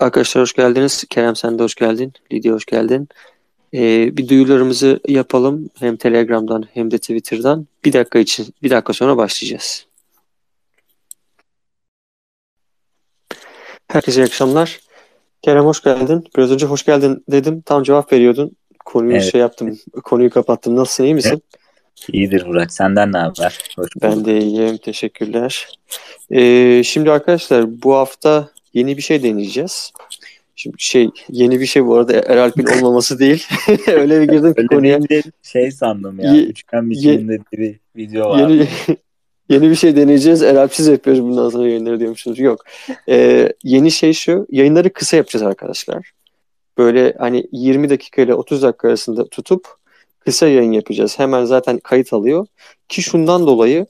Arkadaşlar 0.00 0.42
hoş 0.42 0.52
geldiniz. 0.52 1.04
Kerem 1.10 1.36
sen 1.36 1.58
de 1.58 1.62
hoş 1.62 1.74
geldin. 1.74 2.12
Lidya 2.32 2.52
hoş 2.52 2.64
geldin. 2.64 3.08
Ee, 3.74 4.16
bir 4.16 4.28
duyurularımızı 4.28 5.00
yapalım. 5.08 5.70
Hem 5.78 5.96
Telegram'dan 5.96 6.64
hem 6.74 6.90
de 6.90 6.98
Twitter'dan. 6.98 7.66
Bir 7.84 7.92
dakika 7.92 8.18
için, 8.18 8.54
bir 8.62 8.70
dakika 8.70 8.92
sonra 8.92 9.16
başlayacağız. 9.16 9.86
Herkese 13.88 14.20
iyi 14.20 14.24
akşamlar. 14.24 14.80
Kerem 15.42 15.64
hoş 15.64 15.82
geldin. 15.82 16.24
Biraz 16.36 16.50
önce 16.50 16.66
hoş 16.66 16.84
geldin 16.84 17.24
dedim. 17.30 17.60
Tam 17.60 17.82
cevap 17.82 18.12
veriyordun. 18.12 18.56
Konuyu 18.84 19.12
Evet. 19.12 19.32
şey 19.32 19.40
yaptım. 19.40 19.78
Konuyu 20.04 20.30
kapattım. 20.30 20.76
Nasılsın? 20.76 21.04
iyi 21.04 21.14
misin? 21.14 21.42
İyidir 22.12 22.46
Burak. 22.46 22.72
Senden 22.72 23.12
ne 23.12 23.18
haber? 23.18 23.58
Hoş 23.76 23.88
Ben 24.02 24.24
de 24.24 24.38
iyiyim. 24.38 24.76
Teşekkürler. 24.76 25.68
Ee, 26.30 26.82
şimdi 26.84 27.10
arkadaşlar 27.10 27.82
bu 27.82 27.94
hafta 27.94 28.48
yeni 28.74 28.96
bir 28.96 29.02
şey 29.02 29.22
deneyeceğiz. 29.22 29.92
Şimdi 30.56 30.76
şey 30.78 31.10
yeni 31.30 31.60
bir 31.60 31.66
şey 31.66 31.86
bu 31.86 31.94
arada 31.96 32.12
Eralp'in 32.12 32.66
olmaması 32.66 33.18
değil. 33.18 33.46
Öyle 33.86 34.20
bir 34.20 34.28
girdim 34.28 34.54
ki 34.54 34.58
Öyle 34.60 34.66
konuya. 34.66 34.98
deyince 35.08 35.30
şey 35.42 35.70
sandım 35.70 36.20
ya. 36.20 36.32
Ye- 36.34 36.44
Üçgen 36.44 36.90
biçiminde 36.90 37.38
bir 37.52 37.76
video 37.96 38.30
var. 38.30 38.38
Yeni 38.48 38.68
yeni 39.48 39.70
bir 39.70 39.74
şey 39.74 39.96
deneyeceğiz. 39.96 40.42
Eralpsiz 40.42 40.86
yapıyoruz 40.86 41.22
bundan 41.22 41.48
sonra 41.48 41.68
yayınları 41.68 41.98
diyormuşsunuz. 41.98 42.38
Yok. 42.38 42.64
Ee, 43.08 43.52
yeni 43.64 43.90
şey 43.90 44.12
şu. 44.12 44.46
Yayınları 44.50 44.92
kısa 44.92 45.16
yapacağız 45.16 45.42
arkadaşlar. 45.46 46.10
Böyle 46.78 47.14
hani 47.18 47.46
20 47.52 47.90
dakika 47.90 48.22
ile 48.22 48.34
30 48.34 48.62
dakika 48.62 48.88
arasında 48.88 49.28
tutup 49.28 49.68
kısa 50.20 50.48
yayın 50.48 50.72
yapacağız. 50.72 51.18
Hemen 51.18 51.44
zaten 51.44 51.78
kayıt 51.78 52.12
alıyor. 52.12 52.46
Ki 52.88 53.02
şundan 53.02 53.46
dolayı 53.46 53.86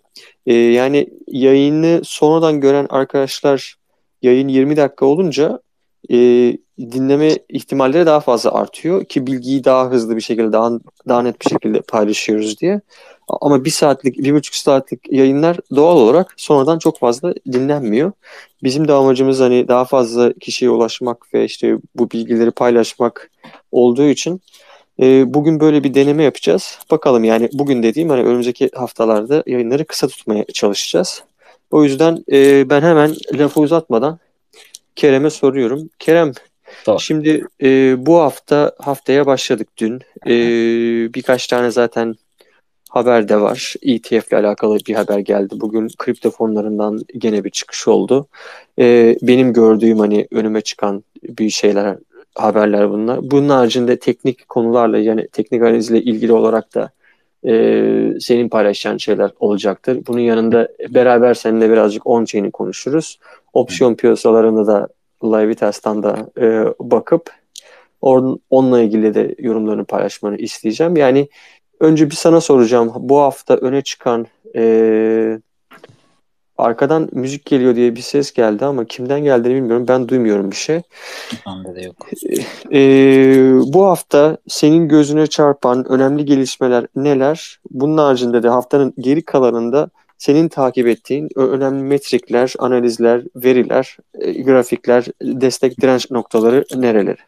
e, 0.47 0.55
yani 0.55 1.09
yayını 1.29 2.01
sonradan 2.05 2.61
gören 2.61 2.87
arkadaşlar 2.91 3.75
yayın 4.25 4.49
20 4.49 4.77
dakika 4.77 5.07
olunca 5.07 5.61
e, 6.11 6.17
dinleme 6.79 7.39
ihtimalleri 7.49 8.07
daha 8.07 8.21
fazla 8.21 8.55
artıyor 8.55 9.05
ki 9.05 9.27
bilgiyi 9.27 9.65
daha 9.65 9.91
hızlı 9.91 10.17
bir 10.17 10.21
şekilde 10.21 10.53
daha 10.53 10.71
daha 11.09 11.23
net 11.23 11.41
bir 11.41 11.51
şekilde 11.51 11.81
paylaşıyoruz 11.81 12.61
diye. 12.61 12.81
Ama 13.41 13.65
bir 13.65 13.71
saatlik, 13.71 14.19
bir 14.19 14.35
buçuk 14.35 14.55
saatlik 14.55 15.13
yayınlar 15.13 15.57
doğal 15.77 15.97
olarak 15.97 16.35
sonradan 16.37 16.79
çok 16.79 16.99
fazla 16.99 17.35
dinlenmiyor. 17.53 18.13
Bizim 18.63 18.89
de 18.89 18.93
amacımız 18.93 19.41
hani 19.41 19.69
daha 19.69 19.85
fazla 19.85 20.33
kişiye 20.33 20.71
ulaşmak 20.71 21.35
ve 21.35 21.45
işte 21.45 21.79
bu 21.95 22.11
bilgileri 22.11 22.51
paylaşmak 22.51 23.31
olduğu 23.73 24.05
için 24.05 24.41
e, 25.01 25.35
bugün 25.35 25.61
böyle 25.61 25.85
bir 25.85 25.95
deneme 25.95 26.23
yapacağız. 26.23 26.79
Bakalım 26.91 27.25
yani 27.25 27.49
bugün 27.53 27.83
dediğim 27.83 28.09
hani 28.09 28.23
önümüzdeki 28.23 28.71
haftalarda 28.75 29.43
yayınları 29.47 29.85
kısa 29.85 30.09
tutmaya 30.09 30.45
çalışacağız. 30.45 31.23
O 31.75 31.85
yüzden 31.85 32.25
e, 32.33 32.71
ben 32.71 32.83
hemen 32.83 33.15
lafı 33.39 33.61
uzatmadan 33.61 34.19
Kerem'e 34.97 35.31
soruyorum. 35.31 35.91
Kerem 35.99 36.33
Sor. 36.85 36.99
şimdi 36.99 37.47
e, 37.63 37.97
bu 38.07 38.21
hafta 38.21 38.73
haftaya 38.79 39.27
başladık 39.27 39.69
dün. 39.77 40.01
E, 40.27 40.35
birkaç 41.15 41.47
tane 41.47 41.71
zaten 41.71 42.15
haber 42.91 43.29
de 43.29 43.41
var. 43.41 43.75
ETF 43.83 44.29
ile 44.29 44.37
alakalı 44.37 44.79
bir 44.89 44.95
haber 44.95 45.19
geldi. 45.19 45.55
Bugün 45.61 45.89
kripto 45.99 46.31
fonlarından 46.31 47.01
gene 47.19 47.45
bir 47.45 47.51
çıkış 47.51 47.89
oldu. 47.89 48.27
E, 48.79 49.17
benim 49.23 49.53
gördüğüm 49.53 49.99
hani 49.99 50.29
önüme 50.31 50.61
çıkan 50.61 51.05
bir 51.23 51.51
şeyler, 51.51 51.97
haberler 52.35 52.91
bunlar. 52.91 53.19
Bunun 53.23 53.49
haricinde 53.49 53.99
teknik 53.99 54.49
konularla 54.49 54.99
yani 54.99 55.29
teknik 55.29 55.63
analizle 55.63 56.03
ilgili 56.03 56.33
olarak 56.33 56.75
da 56.75 56.91
e, 57.47 58.21
senin 58.21 58.49
paylaşacağın 58.49 58.99
şeyler 58.99 59.31
olacaktır. 59.39 59.99
Bunun 60.07 60.21
yanında 60.21 60.69
beraber 60.89 61.35
seninle 61.35 61.71
birazcık 61.71 62.07
on-chain'i 62.07 62.51
konuşuruz. 62.51 63.19
Opsiyon 63.53 63.95
piyasalarını 63.95 64.67
da 64.67 64.89
Livitas'tan 65.25 66.03
da 66.03 66.31
e, 66.41 66.65
bakıp 66.81 67.31
on, 68.01 68.41
onunla 68.51 68.81
ilgili 68.81 69.15
de 69.15 69.35
yorumlarını 69.39 69.85
paylaşmanı 69.85 70.37
isteyeceğim. 70.37 70.97
Yani 70.97 71.29
önce 71.81 72.11
bir 72.11 72.15
sana 72.15 72.41
soracağım. 72.41 72.93
Bu 72.97 73.21
hafta 73.21 73.57
öne 73.57 73.83
çıkan 73.83 74.27
e, 74.57 75.39
arkadan 76.59 77.09
müzik 77.13 77.45
geliyor 77.45 77.77
diye 77.77 77.97
bir 77.97 78.01
ses 78.01 78.33
geldi 78.33 78.65
ama 78.65 78.85
kimden 78.85 79.25
geldiğini 79.25 79.55
bilmiyorum. 79.55 79.89
Ben 79.89 80.09
duymuyorum 80.09 80.51
bir 80.51 80.57
şey. 80.57 80.83
Bende 81.47 81.75
de 81.75 81.81
yok. 81.83 82.09
E, 82.73 82.81
bu 83.73 83.85
hafta 83.85 84.37
senin 84.49 84.89
gözüne 84.89 85.27
çarpan 85.27 85.85
önemli 85.89 86.25
gelişmeler 86.25 86.87
neler? 86.97 87.59
Bunun 87.71 87.99
haricinde 87.99 88.43
de 88.43 88.49
haftanın 88.49 88.95
geri 88.99 89.23
kalanında 89.25 89.91
senin 90.19 90.49
takip 90.49 90.87
ettiğin 90.87 91.29
önemli 91.37 91.83
metrikler, 91.83 92.55
analizler, 92.59 93.23
veriler, 93.37 93.97
e, 94.15 94.43
grafikler, 94.43 95.05
destek 95.23 95.81
direnç 95.81 96.11
noktaları 96.11 96.65
nereleri? 96.75 97.19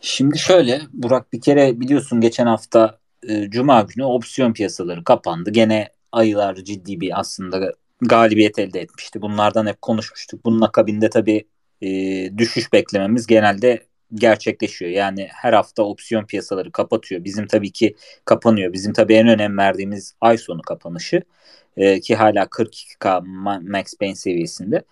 Şimdi 0.00 0.38
şöyle 0.38 0.80
Burak 0.92 1.32
bir 1.32 1.40
kere 1.40 1.80
biliyorsun 1.80 2.20
geçen 2.20 2.46
hafta 2.46 2.98
e, 3.28 3.50
Cuma 3.50 3.82
günü 3.82 4.04
opsiyon 4.04 4.52
piyasaları 4.52 5.04
kapandı. 5.04 5.50
Gene 5.50 5.88
ayılar 6.12 6.54
ciddi 6.54 7.00
bir 7.00 7.20
aslında 7.20 7.72
galibiyet 8.08 8.58
elde 8.58 8.80
etmişti. 8.80 9.22
Bunlardan 9.22 9.66
hep 9.66 9.82
konuşmuştuk. 9.82 10.44
Bunun 10.44 10.60
akabinde 10.60 11.10
tabii 11.10 11.44
e, 11.82 11.88
düşüş 12.38 12.72
beklememiz 12.72 13.26
genelde 13.26 13.86
gerçekleşiyor. 14.14 14.90
Yani 14.90 15.28
her 15.32 15.52
hafta 15.52 15.82
opsiyon 15.82 16.24
piyasaları 16.26 16.72
kapatıyor. 16.72 17.24
Bizim 17.24 17.46
tabii 17.46 17.72
ki 17.72 17.94
kapanıyor. 18.24 18.72
Bizim 18.72 18.92
tabii 18.92 19.14
en 19.14 19.28
önem 19.28 19.58
verdiğimiz 19.58 20.14
ay 20.20 20.38
sonu 20.38 20.62
kapanışı 20.62 21.22
E, 21.76 22.00
ki 22.00 22.14
hala 22.14 22.46
42K 22.46 23.08
ma- 23.20 23.70
max 23.70 23.94
pain 24.00 24.14
seviyesinde. 24.14 24.82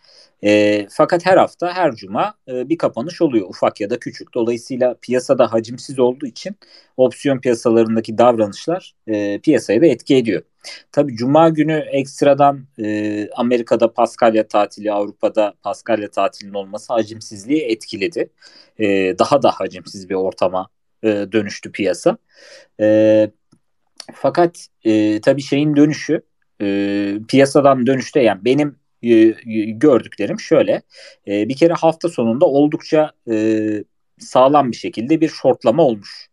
E, 0.44 0.86
fakat 0.90 1.26
her 1.26 1.36
hafta 1.36 1.74
her 1.74 1.94
cuma 1.94 2.34
e, 2.48 2.68
bir 2.68 2.78
kapanış 2.78 3.22
oluyor 3.22 3.48
ufak 3.48 3.80
ya 3.80 3.90
da 3.90 3.98
küçük. 3.98 4.34
Dolayısıyla 4.34 4.94
piyasada 5.02 5.52
hacimsiz 5.52 5.98
olduğu 5.98 6.26
için 6.26 6.56
opsiyon 6.96 7.38
piyasalarındaki 7.38 8.18
davranışlar 8.18 8.94
e, 9.06 9.38
piyasaya 9.38 9.82
da 9.82 9.86
etki 9.86 10.16
ediyor. 10.16 10.42
Tabii 10.92 11.16
cuma 11.16 11.48
günü 11.48 11.84
ekstradan 11.92 12.66
e, 12.78 13.28
Amerika'da 13.30 13.92
Paskalya 13.92 14.48
tatili, 14.48 14.92
Avrupa'da 14.92 15.54
Paskalya 15.62 16.10
tatilinin 16.10 16.54
olması 16.54 16.92
hacimsizliği 16.92 17.62
etkiledi. 17.62 18.30
E, 18.78 18.86
daha 19.18 19.42
da 19.42 19.50
hacimsiz 19.50 20.08
bir 20.10 20.14
ortama 20.14 20.68
e, 21.02 21.08
dönüştü 21.32 21.72
piyasa. 21.72 22.16
E, 22.80 23.30
fakat 24.14 24.66
e, 24.84 25.20
tabii 25.20 25.42
şeyin 25.42 25.76
dönüşü 25.76 26.22
e, 26.62 27.18
piyasadan 27.28 27.86
dönüşte 27.86 28.20
yani 28.20 28.44
benim 28.44 28.76
e, 29.02 29.24
gördüklerim 29.70 30.40
şöyle. 30.40 30.82
E, 31.28 31.48
bir 31.48 31.56
kere 31.56 31.72
hafta 31.72 32.08
sonunda 32.08 32.46
oldukça 32.46 33.10
e, 33.30 33.68
sağlam 34.18 34.70
bir 34.70 34.76
şekilde 34.76 35.20
bir 35.20 35.28
shortlama 35.28 35.82
olmuş. 35.82 36.28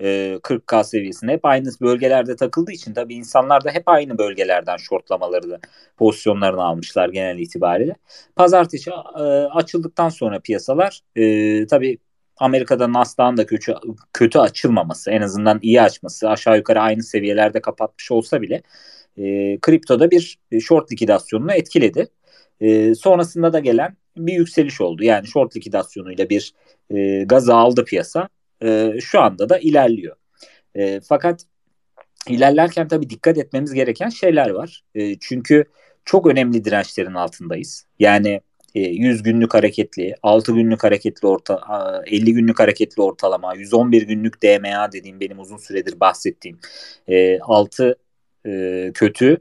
E, 0.00 0.38
40K 0.42 0.84
seviyesinde 0.84 1.32
hep 1.32 1.44
aynı 1.44 1.70
bölgelerde 1.80 2.36
takıldığı 2.36 2.72
için 2.72 2.94
tabii 2.94 3.14
insanlar 3.14 3.64
da 3.64 3.70
hep 3.70 3.82
aynı 3.86 4.18
bölgelerden 4.18 4.76
shortlamaları 4.76 5.50
da 5.50 5.58
pozisyonlarını 5.96 6.64
almışlar 6.64 7.08
genel 7.08 7.38
itibariyle. 7.38 7.94
Pazartesi 8.36 8.90
e, 8.90 9.22
açıldıktan 9.52 10.08
sonra 10.08 10.40
piyasalar 10.40 11.00
e, 11.16 11.66
tabii 11.66 11.98
Amerika'da 12.36 12.92
Nasdaq'ın 12.92 13.36
da 13.36 13.46
kötü, 13.46 13.74
kötü 14.12 14.38
açılmaması 14.38 15.10
en 15.10 15.22
azından 15.22 15.58
iyi 15.62 15.82
açması 15.82 16.30
aşağı 16.30 16.56
yukarı 16.56 16.80
aynı 16.80 17.02
seviyelerde 17.02 17.60
kapatmış 17.60 18.10
olsa 18.10 18.42
bile 18.42 18.62
e, 19.18 19.58
kriptoda 19.60 20.10
bir 20.10 20.38
short 20.60 20.92
likidasyonunu 20.92 21.52
etkiledi. 21.52 22.08
E, 22.60 22.94
sonrasında 22.94 23.52
da 23.52 23.58
gelen 23.58 23.96
bir 24.16 24.32
yükseliş 24.32 24.80
oldu. 24.80 25.04
Yani 25.04 25.26
short 25.26 25.56
likidasyonuyla 25.56 26.28
bir 26.30 26.54
e, 26.90 27.24
gazı 27.24 27.54
aldı 27.54 27.84
piyasa. 27.84 28.28
E, 28.62 28.92
şu 29.00 29.20
anda 29.20 29.48
da 29.48 29.58
ilerliyor. 29.58 30.16
E, 30.74 31.00
fakat 31.00 31.44
ilerlerken 32.28 32.88
tabii 32.88 33.10
dikkat 33.10 33.38
etmemiz 33.38 33.72
gereken 33.72 34.08
şeyler 34.08 34.50
var. 34.50 34.82
E, 34.94 35.18
çünkü 35.18 35.64
çok 36.04 36.26
önemli 36.26 36.64
dirençlerin 36.64 37.14
altındayız. 37.14 37.86
Yani 37.98 38.40
e, 38.74 38.80
100 38.80 39.22
günlük 39.22 39.54
hareketli, 39.54 40.14
6 40.22 40.52
günlük 40.52 40.84
hareketli 40.84 41.28
orta, 41.28 41.60
50 42.06 42.32
günlük 42.32 42.60
hareketli 42.60 43.02
ortalama, 43.02 43.54
111 43.54 44.02
günlük 44.02 44.42
DMA 44.42 44.92
dediğim 44.92 45.20
benim 45.20 45.38
uzun 45.38 45.56
süredir 45.56 46.00
bahsettiğim 46.00 46.58
e, 47.08 47.38
6 47.40 47.96
e, 48.48 48.90
kötü, 48.94 49.36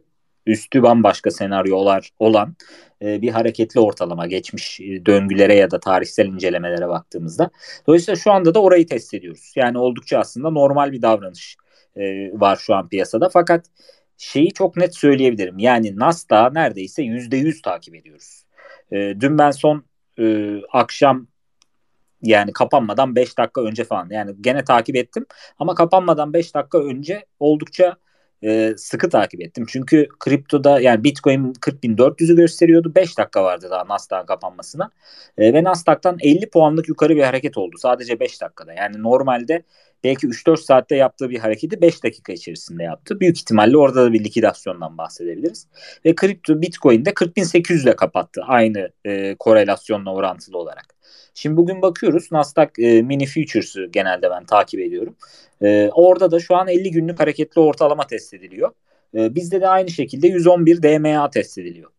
üstü 0.46 0.84
bambaşka 0.84 1.32
senaryolar 1.32 2.10
olan 2.20 2.56
e, 3.02 3.22
bir 3.22 3.30
hareketli 3.30 3.80
ortalama 3.80 4.28
geçmiş 4.28 4.80
e, 4.80 5.06
döngülere 5.06 5.56
ya 5.56 5.72
da 5.72 5.80
tarihsel 5.80 6.26
incelemelere 6.26 6.88
baktığımızda. 6.88 7.50
Dolayısıyla 7.88 8.16
şu 8.16 8.32
anda 8.32 8.54
da 8.54 8.62
orayı 8.62 8.88
test 8.88 9.14
ediyoruz. 9.14 9.54
Yani 9.56 9.78
oldukça 9.78 10.20
aslında 10.20 10.50
normal 10.50 10.92
bir 10.92 11.02
davranış 11.02 11.58
e, 11.96 12.32
var 12.34 12.56
şu 12.56 12.76
an 12.76 12.90
piyasada. 12.90 13.30
Fakat 13.30 13.66
şeyi 14.18 14.54
çok 14.54 14.78
net 14.78 14.96
söyleyebilirim. 14.96 15.60
Yani 15.60 16.00
Nasdaq 16.00 16.54
neredeyse 16.54 17.04
%100 17.04 17.62
takip 17.62 17.96
ediyoruz. 17.96 18.44
E, 18.92 18.98
dün 19.20 19.38
ben 19.38 19.52
son 19.52 19.86
e, 20.20 20.56
akşam 20.72 21.28
yani 22.22 22.54
kapanmadan 22.54 23.16
5 23.16 23.38
dakika 23.38 23.62
önce 23.62 23.84
falan 23.84 24.10
yani 24.10 24.36
gene 24.42 24.64
takip 24.64 24.96
ettim 24.96 25.26
ama 25.60 25.76
kapanmadan 25.76 26.34
5 26.34 26.56
dakika 26.56 26.80
önce 26.80 27.26
oldukça 27.40 27.98
e, 28.44 28.74
sıkı 28.78 29.10
takip 29.10 29.42
ettim. 29.42 29.66
Çünkü 29.70 30.08
kriptoda 30.20 30.80
yani 30.80 31.04
Bitcoin 31.04 31.54
40.400'ü 31.54 32.36
gösteriyordu. 32.36 32.96
5 32.96 33.18
dakika 33.18 33.44
vardı 33.44 33.68
daha 33.72 33.88
Nasdaq'ın 33.88 34.26
kapanmasına. 34.26 34.92
E, 35.38 35.54
ve 35.54 35.64
Nasdaq'tan 35.64 36.18
50 36.22 36.50
puanlık 36.50 36.90
yukarı 36.90 37.16
bir 37.16 37.24
hareket 37.24 37.58
oldu. 37.58 37.76
Sadece 37.78 38.20
5 38.20 38.42
dakikada. 38.42 38.74
Yani 38.74 39.04
normalde 39.04 39.64
belki 40.08 40.28
3-4 40.28 40.58
saatte 40.58 40.96
yaptığı 40.96 41.30
bir 41.30 41.40
hareketi 41.40 41.82
5 41.82 42.04
dakika 42.04 42.34
içerisinde 42.34 42.84
yaptı. 42.84 43.20
Büyük 43.20 43.38
ihtimalle 43.38 43.78
orada 43.78 44.04
da 44.04 44.14
bir 44.14 44.24
likidasyondan 44.24 44.98
bahsedebiliriz. 44.98 45.68
Ve 46.06 46.16
kripto 46.16 46.62
Bitcoin'de 46.62 47.10
40.800 47.10 47.84
ile 47.84 47.96
kapattı. 47.96 48.42
Aynı 48.48 48.90
e, 49.06 49.36
korelasyonla 49.36 50.14
orantılı 50.14 50.58
olarak. 50.58 50.86
Şimdi 51.34 51.58
bugün 51.58 51.82
bakıyoruz 51.82 52.32
Nasdaq 52.32 52.70
e, 52.80 53.02
mini 53.02 53.26
futures'ı 53.26 53.86
genelde 53.86 54.30
ben 54.30 54.46
takip 54.46 54.80
ediyorum. 54.80 55.16
E, 55.62 55.90
orada 55.94 56.32
da 56.32 56.40
şu 56.40 56.56
an 56.56 56.68
50 56.68 56.92
günlük 56.92 57.20
hareketli 57.20 57.62
ortalama 57.62 58.08
test 58.08 58.34
ediliyor. 58.34 58.72
E, 59.16 59.36
bizde 59.36 59.62
de 59.62 59.68
aynı 59.68 59.90
şekilde 59.90 60.28
111 60.28 60.84
DMA 60.84 61.30
test 61.30 61.58
ediliyor. 61.58 61.92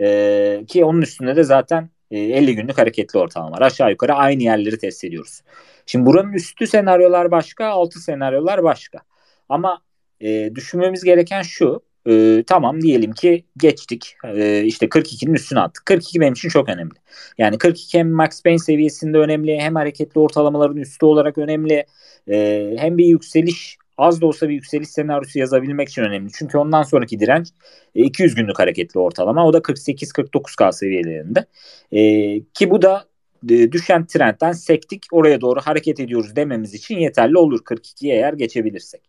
E, 0.00 0.64
ki 0.68 0.84
onun 0.84 1.02
üstünde 1.02 1.36
de 1.36 1.44
zaten 1.44 1.90
50 2.18 2.50
e, 2.50 2.54
günlük 2.54 2.78
hareketli 2.78 3.18
ortalama. 3.18 3.56
Aşağı 3.56 3.90
yukarı 3.90 4.14
aynı 4.14 4.42
yerleri 4.42 4.78
test 4.78 5.04
ediyoruz. 5.04 5.40
Şimdi 5.86 6.06
buranın 6.06 6.32
üstü 6.32 6.66
senaryolar 6.66 7.30
başka, 7.30 7.66
altı 7.66 8.00
senaryolar 8.00 8.62
başka. 8.62 8.98
Ama 9.48 9.82
e, 10.20 10.54
düşünmemiz 10.54 11.04
gereken 11.04 11.42
şu. 11.42 11.82
E, 12.08 12.44
tamam 12.46 12.82
diyelim 12.82 13.12
ki 13.12 13.44
geçtik. 13.56 14.16
E, 14.24 14.62
işte 14.64 14.86
42'nin 14.86 15.34
üstüne 15.34 15.60
attık. 15.60 15.86
42 15.86 16.20
benim 16.20 16.32
için 16.32 16.48
çok 16.48 16.68
önemli. 16.68 16.94
Yani 17.38 17.58
42 17.58 17.98
hem 17.98 18.10
Max 18.10 18.42
Payne 18.42 18.58
seviyesinde 18.58 19.18
önemli 19.18 19.60
hem 19.60 19.74
hareketli 19.74 20.18
ortalamaların 20.18 20.76
üstü 20.76 21.06
olarak 21.06 21.38
önemli. 21.38 21.86
E, 22.28 22.70
hem 22.78 22.98
bir 22.98 23.06
yükseliş 23.06 23.78
az 23.98 24.20
da 24.20 24.26
olsa 24.26 24.48
bir 24.48 24.54
yükseliş 24.54 24.88
senaryosu 24.88 25.38
yazabilmek 25.38 25.88
için 25.88 26.02
önemli. 26.02 26.30
Çünkü 26.32 26.58
ondan 26.58 26.82
sonraki 26.82 27.20
direnç 27.20 27.48
200 27.94 28.32
e, 28.32 28.34
günlük 28.40 28.58
hareketli 28.58 29.00
ortalama. 29.00 29.46
O 29.46 29.52
da 29.52 29.58
48-49K 29.58 30.72
seviyelerinde. 30.72 31.46
E, 31.92 32.00
ki 32.40 32.70
bu 32.70 32.82
da 32.82 33.04
e, 33.50 33.72
düşen 33.72 34.06
trendten 34.06 34.52
sektik 34.52 35.06
oraya 35.12 35.40
doğru 35.40 35.60
hareket 35.60 36.00
ediyoruz 36.00 36.36
dememiz 36.36 36.74
için 36.74 36.98
yeterli 36.98 37.38
olur 37.38 37.60
42'ye 37.64 38.14
eğer 38.14 38.32
geçebilirsek. 38.32 39.02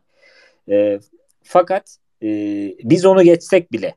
E, 0.69 0.99
fakat 1.43 1.97
e, 2.23 2.27
biz 2.83 3.05
onu 3.05 3.23
geçsek 3.23 3.71
bile 3.71 3.95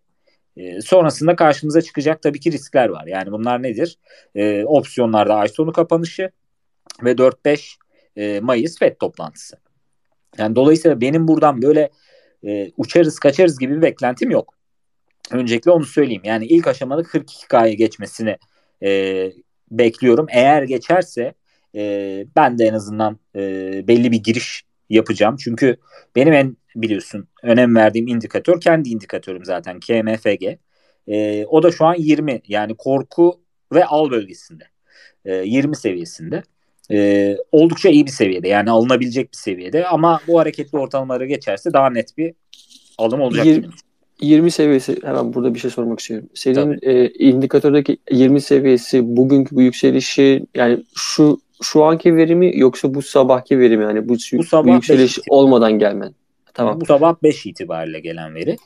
e, 0.56 0.80
sonrasında 0.80 1.36
karşımıza 1.36 1.82
çıkacak 1.82 2.22
tabii 2.22 2.40
ki 2.40 2.52
riskler 2.52 2.88
var. 2.88 3.06
Yani 3.06 3.32
bunlar 3.32 3.62
nedir? 3.62 3.98
E, 4.34 4.64
opsiyonlarda 4.64 5.34
ay 5.34 5.48
sonu 5.48 5.72
kapanışı 5.72 6.30
ve 7.04 7.12
4-5 7.12 7.76
e, 8.16 8.40
Mayıs 8.40 8.78
FED 8.78 8.96
toplantısı. 9.00 9.67
Yani 10.38 10.56
dolayısıyla 10.56 11.00
benim 11.00 11.28
buradan 11.28 11.62
böyle 11.62 11.90
e, 12.46 12.70
uçarız 12.76 13.18
kaçarız 13.18 13.58
gibi 13.58 13.76
bir 13.76 13.82
beklentim 13.82 14.30
yok. 14.30 14.54
Öncelikle 15.32 15.70
onu 15.70 15.84
söyleyeyim. 15.84 16.22
Yani 16.24 16.46
ilk 16.46 16.66
aşamada 16.66 17.02
42K'ya 17.02 17.74
geçmesini 17.74 18.36
e, 18.82 19.32
bekliyorum. 19.70 20.26
Eğer 20.30 20.62
geçerse 20.62 21.34
e, 21.74 22.24
ben 22.36 22.58
de 22.58 22.64
en 22.64 22.74
azından 22.74 23.18
e, 23.36 23.40
belli 23.88 24.12
bir 24.12 24.22
giriş 24.22 24.64
yapacağım. 24.90 25.36
Çünkü 25.36 25.76
benim 26.16 26.32
en 26.32 26.56
biliyorsun 26.76 27.28
önem 27.42 27.76
verdiğim 27.76 28.08
indikatör 28.08 28.60
kendi 28.60 28.88
indikatörüm 28.88 29.44
zaten 29.44 29.80
KMFG. 29.80 30.58
E, 31.08 31.46
o 31.46 31.62
da 31.62 31.72
şu 31.72 31.84
an 31.86 31.94
20 31.98 32.40
yani 32.48 32.76
korku 32.76 33.40
ve 33.72 33.84
al 33.84 34.10
bölgesinde. 34.10 34.64
E, 35.24 35.34
20 35.34 35.76
seviyesinde. 35.76 36.42
E, 36.90 37.36
oldukça 37.52 37.88
iyi 37.88 38.06
bir 38.06 38.10
seviyede 38.10 38.48
yani 38.48 38.70
alınabilecek 38.70 39.32
bir 39.32 39.36
seviyede 39.36 39.86
ama 39.86 40.20
bu 40.28 40.38
hareketli 40.38 40.78
ortalamaları 40.78 41.26
geçerse 41.26 41.72
daha 41.72 41.90
net 41.90 42.18
bir 42.18 42.34
alım 42.98 43.20
olacak. 43.20 43.46
20, 43.46 43.66
20 44.20 44.50
seviyesi 44.50 44.98
hemen 45.02 45.34
burada 45.34 45.54
bir 45.54 45.58
şey 45.58 45.70
sormak 45.70 46.00
istiyorum. 46.00 46.28
Senin 46.34 46.78
e, 46.82 47.08
indikatördeki 47.08 47.96
20 48.10 48.40
seviyesi 48.40 49.16
bugünkü 49.16 49.56
bu 49.56 49.62
yükselişi 49.62 50.46
yani 50.54 50.84
şu 50.94 51.40
şu 51.62 51.84
anki 51.84 52.16
verimi 52.16 52.58
yoksa 52.58 52.94
bu 52.94 53.02
sabahki 53.02 53.58
verimi 53.58 53.84
yani 53.84 54.08
bu, 54.08 54.16
bu, 54.32 54.42
sabah 54.44 54.64
bu 54.64 54.74
yükseliş 54.74 55.18
olmadan 55.28 55.72
gelmen. 55.72 56.14
Tamam. 56.54 56.80
Bu 56.80 56.86
sabah 56.86 57.14
5 57.22 57.46
itibariyle 57.46 58.00
gelen 58.00 58.34
veri. 58.34 58.56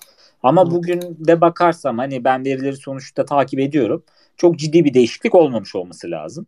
Ama 0.43 0.67
Hı. 0.67 0.71
bugün 0.71 1.03
de 1.19 1.41
bakarsam 1.41 1.99
hani 1.99 2.25
ben 2.25 2.45
verileri 2.45 2.77
sonuçta 2.77 3.25
takip 3.25 3.61
ediyorum. 3.61 4.03
Çok 4.37 4.59
ciddi 4.59 4.85
bir 4.85 4.95
değişiklik 4.95 5.35
olmamış 5.35 5.75
olması 5.75 6.11
lazım. 6.11 6.47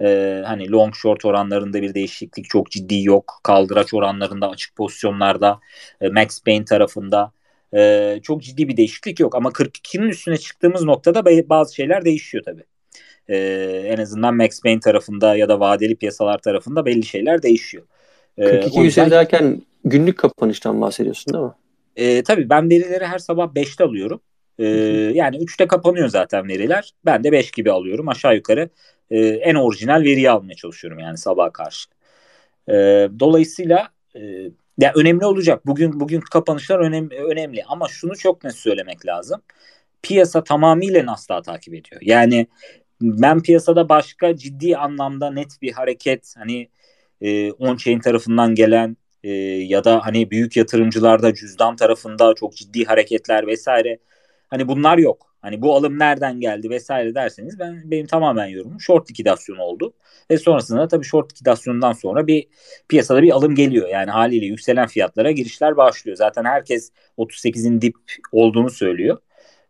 Ee, 0.00 0.42
hani 0.46 0.70
long 0.70 0.94
short 0.94 1.24
oranlarında 1.24 1.82
bir 1.82 1.94
değişiklik 1.94 2.50
çok 2.50 2.70
ciddi 2.70 3.02
yok. 3.02 3.40
Kaldıraç 3.42 3.94
oranlarında 3.94 4.50
açık 4.50 4.76
pozisyonlarda 4.76 5.60
e, 6.00 6.08
Max 6.08 6.42
Payne 6.42 6.64
tarafında 6.64 7.32
e, 7.74 8.20
çok 8.22 8.42
ciddi 8.42 8.68
bir 8.68 8.76
değişiklik 8.76 9.20
yok. 9.20 9.34
Ama 9.34 9.48
42'nin 9.48 10.08
üstüne 10.08 10.36
çıktığımız 10.36 10.84
noktada 10.84 11.48
bazı 11.48 11.74
şeyler 11.74 12.04
değişiyor 12.04 12.44
tabii. 12.44 12.64
E, 13.28 13.36
en 13.86 13.98
azından 13.98 14.36
Max 14.36 14.60
Payne 14.62 14.80
tarafında 14.80 15.36
ya 15.36 15.48
da 15.48 15.60
vadeli 15.60 15.96
piyasalar 15.96 16.38
tarafında 16.38 16.86
belli 16.86 17.06
şeyler 17.06 17.42
değişiyor. 17.42 17.84
E, 18.38 18.44
42 18.44 18.80
yüzden... 18.80 19.10
derken 19.10 19.62
günlük 19.84 20.18
kapanıştan 20.18 20.80
bahsediyorsun 20.80 21.34
değil 21.34 21.44
mi? 21.44 21.52
E, 21.96 22.22
tabii 22.22 22.50
ben 22.50 22.70
verileri 22.70 23.06
her 23.06 23.18
sabah 23.18 23.46
5'te 23.46 23.84
alıyorum. 23.84 24.20
E, 24.58 24.66
yani 25.14 25.36
3'te 25.36 25.66
kapanıyor 25.66 26.08
zaten 26.08 26.48
veriler. 26.48 26.94
Ben 27.04 27.24
de 27.24 27.32
5 27.32 27.50
gibi 27.50 27.72
alıyorum. 27.72 28.08
Aşağı 28.08 28.34
yukarı 28.34 28.68
e, 29.10 29.18
en 29.26 29.54
orijinal 29.54 30.00
veriyi 30.00 30.30
almaya 30.30 30.54
çalışıyorum 30.54 30.98
yani 30.98 31.18
sabah 31.18 31.52
karşı. 31.52 31.88
E, 32.68 32.72
dolayısıyla 33.20 33.88
e, 34.16 34.20
ya 34.78 34.92
önemli 34.94 35.26
olacak. 35.26 35.66
Bugün 35.66 36.00
bugün 36.00 36.20
kapanışlar 36.20 36.78
önemli 36.78 37.16
önemli 37.16 37.64
ama 37.68 37.88
şunu 37.88 38.16
çok 38.16 38.44
net 38.44 38.54
söylemek 38.54 39.06
lazım. 39.06 39.42
Piyasa 40.02 40.44
tamamıyla 40.44 41.06
Nasdaq'ı 41.06 41.42
takip 41.42 41.74
ediyor. 41.74 42.00
Yani 42.04 42.46
ben 43.00 43.42
piyasada 43.42 43.88
başka 43.88 44.36
ciddi 44.36 44.76
anlamda 44.76 45.30
net 45.30 45.62
bir 45.62 45.72
hareket 45.72 46.34
hani 46.38 46.68
e, 47.20 47.50
on-chain 47.50 48.00
tarafından 48.00 48.54
gelen 48.54 48.96
e, 49.24 49.30
ya 49.62 49.84
da 49.84 50.06
hani 50.06 50.30
büyük 50.30 50.56
yatırımcılarda 50.56 51.34
cüzdan 51.34 51.76
tarafında 51.76 52.34
çok 52.34 52.56
ciddi 52.56 52.84
hareketler 52.84 53.46
vesaire 53.46 53.98
hani 54.48 54.68
bunlar 54.68 54.98
yok. 54.98 55.36
Hani 55.42 55.62
bu 55.62 55.76
alım 55.76 55.98
nereden 55.98 56.40
geldi 56.40 56.70
vesaire 56.70 57.14
derseniz 57.14 57.58
ben 57.58 57.90
benim 57.90 58.06
tamamen 58.06 58.46
yorumum 58.46 58.80
short 58.80 59.10
likidasyonu 59.10 59.62
oldu. 59.62 59.92
Ve 60.30 60.38
sonrasında 60.38 60.88
tabii 60.88 61.04
short 61.04 61.32
likidasyonundan 61.32 61.92
sonra 61.92 62.26
bir 62.26 62.46
piyasada 62.88 63.22
bir 63.22 63.30
alım 63.30 63.54
geliyor. 63.54 63.88
Yani 63.88 64.10
haliyle 64.10 64.46
yükselen 64.46 64.86
fiyatlara 64.86 65.30
girişler 65.30 65.76
başlıyor. 65.76 66.16
Zaten 66.16 66.44
herkes 66.44 66.92
38'in 67.18 67.80
dip 67.80 67.96
olduğunu 68.32 68.70
söylüyor. 68.70 69.18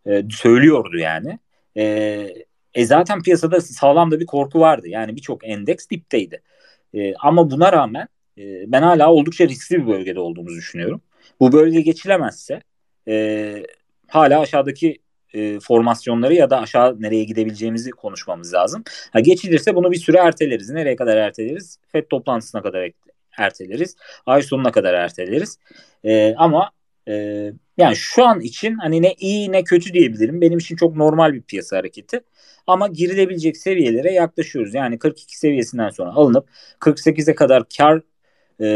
Ee, 0.07 0.23
söylüyordu 0.31 0.97
yani. 0.97 1.39
Ee, 1.77 2.33
e 2.73 2.85
zaten 2.85 3.21
piyasada 3.21 3.61
sağlam 3.61 4.11
da 4.11 4.19
bir 4.19 4.25
korku 4.25 4.59
vardı. 4.59 4.87
Yani 4.87 5.15
birçok 5.15 5.47
endeks 5.47 5.89
dipteydi. 5.89 6.41
Ee, 6.93 7.13
ama 7.15 7.51
buna 7.51 7.71
rağmen 7.73 8.07
e, 8.37 8.71
ben 8.71 8.81
hala 8.81 9.11
oldukça 9.11 9.47
riskli 9.47 9.81
bir 9.81 9.87
bölgede 9.87 10.19
olduğumuzu 10.19 10.55
düşünüyorum. 10.55 11.01
Bu 11.39 11.51
bölge 11.51 11.81
geçilemezse 11.81 12.61
e, 13.07 13.63
hala 14.07 14.39
aşağıdaki 14.39 14.97
e, 15.33 15.59
formasyonları 15.59 16.33
ya 16.33 16.49
da 16.49 16.59
aşağı 16.61 17.01
nereye 17.01 17.23
gidebileceğimizi 17.23 17.91
konuşmamız 17.91 18.53
lazım. 18.53 18.83
Ha, 19.13 19.19
geçilirse 19.19 19.75
bunu 19.75 19.91
bir 19.91 19.97
süre 19.97 20.17
erteleriz. 20.17 20.69
Nereye 20.69 20.95
kadar 20.95 21.17
erteleriz? 21.17 21.79
FED 21.91 22.05
toplantısına 22.09 22.61
kadar 22.61 22.91
erteleriz. 23.37 23.95
Ay 24.25 24.41
sonuna 24.41 24.71
kadar 24.71 24.93
erteleriz. 24.93 25.59
E, 26.03 26.35
ama 26.37 26.71
e, 27.07 27.13
yani 27.77 27.95
şu 27.95 28.25
an 28.25 28.39
için 28.39 28.77
hani 28.77 29.01
ne 29.01 29.13
iyi 29.13 29.51
ne 29.51 29.63
kötü 29.63 29.93
diyebilirim. 29.93 30.41
Benim 30.41 30.57
için 30.57 30.75
çok 30.75 30.95
normal 30.95 31.33
bir 31.33 31.41
piyasa 31.41 31.77
hareketi. 31.77 32.21
Ama 32.67 32.87
girilebilecek 32.87 33.57
seviyelere 33.57 34.13
yaklaşıyoruz. 34.13 34.73
Yani 34.73 34.99
42 34.99 35.37
seviyesinden 35.37 35.89
sonra 35.89 36.09
alınıp 36.09 36.49
48'e 36.79 37.35
kadar 37.35 37.63
kar 37.77 38.01
e, 38.61 38.67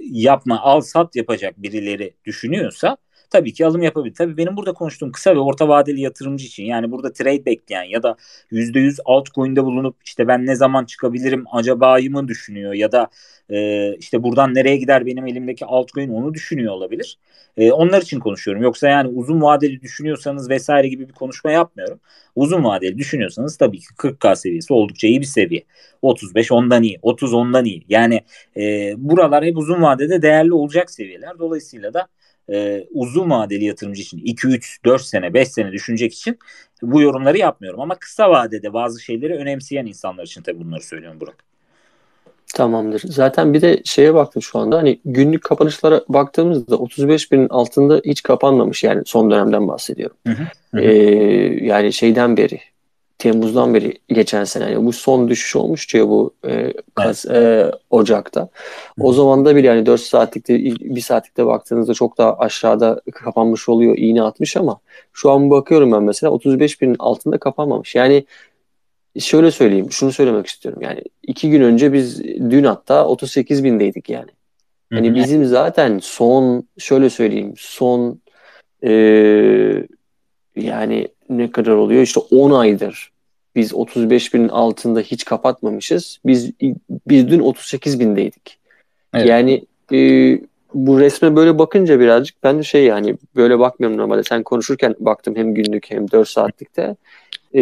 yapma, 0.00 0.60
al 0.60 0.80
sat 0.80 1.16
yapacak 1.16 1.62
birileri 1.62 2.14
düşünüyorsa 2.24 2.96
tabii 3.30 3.52
ki 3.52 3.66
alım 3.66 3.82
yapabilir. 3.82 4.14
Tabii 4.14 4.36
benim 4.36 4.56
burada 4.56 4.72
konuştuğum 4.72 5.12
kısa 5.12 5.34
ve 5.34 5.38
orta 5.38 5.68
vadeli 5.68 6.00
yatırımcı 6.00 6.46
için 6.46 6.64
yani 6.64 6.90
burada 6.90 7.12
trade 7.12 7.46
bekleyen 7.46 7.82
ya 7.82 8.02
da 8.02 8.16
%100 8.50 9.00
altcoin'de 9.04 9.64
bulunup 9.64 9.96
işte 10.04 10.28
ben 10.28 10.46
ne 10.46 10.56
zaman 10.56 10.84
çıkabilirim 10.84 11.44
acaba'yı 11.52 12.10
mı 12.10 12.28
düşünüyor 12.28 12.72
ya 12.72 12.92
da 12.92 13.08
e, 13.50 13.94
işte 13.96 14.22
buradan 14.22 14.54
nereye 14.54 14.76
gider 14.76 15.06
benim 15.06 15.26
elimdeki 15.26 15.64
altcoin 15.64 16.10
onu 16.10 16.34
düşünüyor 16.34 16.72
olabilir. 16.72 17.18
E, 17.56 17.72
onlar 17.72 18.02
için 18.02 18.20
konuşuyorum. 18.20 18.62
Yoksa 18.62 18.88
yani 18.88 19.08
uzun 19.08 19.42
vadeli 19.42 19.80
düşünüyorsanız 19.82 20.50
vesaire 20.50 20.88
gibi 20.88 21.08
bir 21.08 21.12
konuşma 21.12 21.50
yapmıyorum. 21.50 22.00
Uzun 22.36 22.64
vadeli 22.64 22.98
düşünüyorsanız 22.98 23.56
tabii 23.56 23.78
ki 23.78 23.86
40K 23.98 24.36
seviyesi 24.36 24.72
oldukça 24.72 25.06
iyi 25.06 25.20
bir 25.20 25.26
seviye. 25.26 25.64
35 26.02 26.52
ondan 26.52 26.82
iyi, 26.82 26.98
30 27.02 27.34
ondan 27.34 27.64
iyi. 27.64 27.84
Yani 27.88 28.20
e, 28.56 28.94
buralar 28.96 29.44
hep 29.44 29.56
uzun 29.58 29.82
vadede 29.82 30.22
değerli 30.22 30.52
olacak 30.52 30.90
seviyeler. 30.90 31.38
Dolayısıyla 31.38 31.94
da 31.94 32.08
e, 32.52 32.86
uzun 32.90 33.30
vadeli 33.30 33.64
yatırımcı 33.64 34.02
için 34.02 34.18
2, 34.18 34.46
3, 34.46 34.84
4 34.84 35.02
sene, 35.02 35.34
5 35.34 35.48
sene 35.48 35.72
düşünecek 35.72 36.14
için 36.14 36.38
bu 36.82 37.02
yorumları 37.02 37.38
yapmıyorum. 37.38 37.80
Ama 37.80 37.94
kısa 37.94 38.30
vadede 38.30 38.72
bazı 38.72 39.00
şeyleri 39.00 39.34
önemseyen 39.34 39.86
insanlar 39.86 40.24
için 40.24 40.42
tabii 40.42 40.60
bunları 40.60 40.82
söylüyorum 40.82 41.20
Burak. 41.20 41.44
Tamamdır. 42.54 43.02
Zaten 43.04 43.54
bir 43.54 43.60
de 43.60 43.80
şeye 43.84 44.14
baktım 44.14 44.42
şu 44.42 44.58
anda 44.58 44.78
hani 44.78 45.00
günlük 45.04 45.44
kapanışlara 45.44 46.04
baktığımızda 46.08 46.76
35 46.76 47.32
binin 47.32 47.48
altında 47.48 48.00
hiç 48.04 48.22
kapanmamış 48.22 48.84
yani 48.84 49.02
son 49.06 49.30
dönemden 49.30 49.68
bahsediyorum. 49.68 50.16
Hı 50.26 50.32
hı. 50.32 50.42
Hı. 50.74 50.80
Ee, 50.80 51.64
yani 51.64 51.92
şeyden 51.92 52.36
beri 52.36 52.60
Temmuz'dan 53.18 53.74
beri 53.74 53.98
geçen 54.08 54.44
sene 54.44 54.70
yani 54.70 54.86
bu 54.86 54.92
son 54.92 55.28
düşüş 55.28 55.56
olmuştu 55.56 55.98
ya 55.98 56.08
bu 56.08 56.34
e, 56.46 56.72
Kas, 56.94 57.26
e, 57.26 57.70
Ocak'ta. 57.90 58.48
O 59.00 59.12
zaman 59.12 59.44
da 59.44 59.56
bile 59.56 59.66
yani 59.66 59.86
4 59.86 60.00
saatlikte 60.00 60.58
1 60.64 61.00
saatlikte 61.00 61.46
baktığınızda 61.46 61.94
çok 61.94 62.18
daha 62.18 62.38
aşağıda 62.38 63.00
kapanmış 63.12 63.68
oluyor 63.68 63.98
iğne 63.98 64.22
atmış 64.22 64.56
ama 64.56 64.80
şu 65.12 65.30
an 65.30 65.50
bakıyorum 65.50 65.92
ben 65.92 66.02
mesela 66.02 66.30
35 66.30 66.80
binin 66.80 66.96
altında 66.98 67.38
kapanmamış. 67.38 67.94
Yani 67.94 68.26
şöyle 69.18 69.50
söyleyeyim, 69.50 69.90
şunu 69.90 70.12
söylemek 70.12 70.46
istiyorum. 70.46 70.82
Yani 70.82 71.02
iki 71.22 71.50
gün 71.50 71.60
önce 71.60 71.92
biz 71.92 72.24
dün 72.24 72.64
hatta 72.64 73.06
38 73.06 73.64
bindeydik 73.64 74.10
yani. 74.10 74.30
Yani 74.90 75.14
bizim 75.14 75.44
zaten 75.44 75.98
son 76.02 76.68
şöyle 76.78 77.10
söyleyeyim 77.10 77.54
son 77.56 78.20
e, 78.84 78.90
yani 80.56 81.08
ne 81.30 81.50
kadar 81.50 81.72
oluyor 81.72 82.02
işte 82.02 82.20
10 82.20 82.50
aydır 82.50 83.12
biz 83.56 83.74
35 83.74 84.34
binin 84.34 84.48
altında 84.48 85.00
hiç 85.00 85.24
kapatmamışız. 85.24 86.18
Biz 86.26 86.50
biz 87.08 87.28
dün 87.28 87.40
38 87.40 88.00
bindeydik. 88.00 88.58
Evet. 89.14 89.26
Yani 89.26 89.64
e, 89.92 89.98
bu 90.74 91.00
resme 91.00 91.36
böyle 91.36 91.58
bakınca 91.58 92.00
birazcık 92.00 92.42
ben 92.42 92.58
de 92.58 92.62
şey 92.62 92.84
yani 92.84 93.16
böyle 93.36 93.58
bakmıyorum 93.58 93.98
normalde. 93.98 94.22
Sen 94.22 94.42
konuşurken 94.42 94.94
baktım 95.00 95.36
hem 95.36 95.54
günlük 95.54 95.90
hem 95.90 96.10
4 96.10 96.28
saatlikte 96.28 96.96
e, 97.54 97.60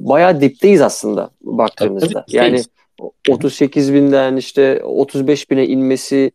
bayağı 0.00 0.40
dipteyiz 0.40 0.80
aslında 0.80 1.30
baktığımızda. 1.42 2.06
Tabii, 2.06 2.24
tabii, 2.26 2.36
yani 2.36 2.62
38 3.28 3.94
binden 3.94 4.36
işte 4.36 4.82
35 4.84 5.50
bine 5.50 5.66
inmesi 5.66 6.30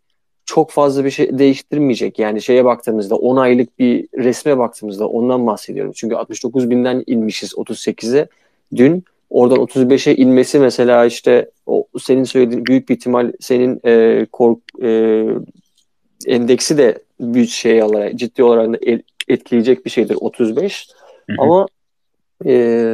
çok 0.50 0.72
fazla 0.72 1.06
bir 1.06 1.12
şey 1.12 1.39
değiştirmeyecek. 1.39 2.20
Yani 2.20 2.41
şeye 2.41 2.65
baktığımızda 2.65 3.15
10 3.15 3.36
aylık 3.36 3.79
bir 3.79 4.08
resme 4.18 4.58
baktığımızda 4.58 5.08
ondan 5.08 5.48
bahsediyorum. 5.48 5.91
Çünkü 5.96 6.15
69 6.15 6.70
binden 6.70 7.03
inmişiz 7.08 7.53
38'e. 7.53 8.27
Dün 8.75 9.03
oradan 9.29 9.58
35'e 9.58 10.15
inmesi 10.15 10.60
mesela 10.60 11.06
işte 11.06 11.51
o 11.65 11.86
senin 12.00 12.24
söylediğin 12.24 12.65
büyük 12.65 12.89
bir 12.89 12.96
ihtimal 12.96 13.32
senin 13.39 13.79
e, 13.86 14.25
kork, 14.32 14.60
e, 14.82 15.25
endeksi 16.25 16.77
de 16.77 17.00
bir 17.20 17.46
şey 17.46 17.84
olarak 17.84 18.15
ciddi 18.15 18.44
olarak 18.44 18.79
etkileyecek 19.27 19.86
bir 19.86 19.89
şeydir 19.89 20.18
35. 20.22 20.88
Hı 21.29 21.34
hı. 21.34 21.36
Ama 21.39 21.68
e, 22.46 22.86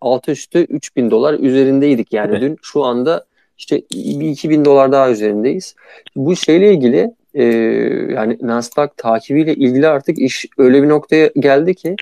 altı 0.00 0.30
üstü 0.30 0.58
3000 0.58 1.10
dolar 1.10 1.34
üzerindeydik 1.34 2.12
yani 2.12 2.40
dün. 2.40 2.56
Şu 2.62 2.84
anda 2.84 3.24
işte 3.58 3.82
bir 3.94 4.28
2000 4.28 4.64
dolar 4.64 4.92
daha 4.92 5.10
üzerindeyiz. 5.10 5.74
Bu 6.16 6.36
şeyle 6.36 6.72
ilgili 6.72 7.10
e, 7.34 7.44
yani 8.14 8.38
Nasdaq 8.42 8.88
takibiyle 8.96 9.54
ilgili 9.54 9.88
artık 9.88 10.18
iş 10.18 10.46
öyle 10.58 10.82
bir 10.82 10.88
noktaya 10.88 11.30
geldi 11.36 11.74
ki 11.74 11.96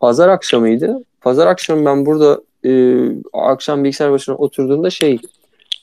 pazar 0.00 0.28
akşamıydı. 0.28 1.04
Pazar 1.20 1.46
akşamı 1.46 1.86
ben 1.86 2.06
burada 2.06 2.40
e, 2.64 3.00
akşam 3.32 3.84
bilgisayar 3.84 4.12
başına 4.12 4.34
oturduğumda 4.34 4.90
şey 4.90 5.18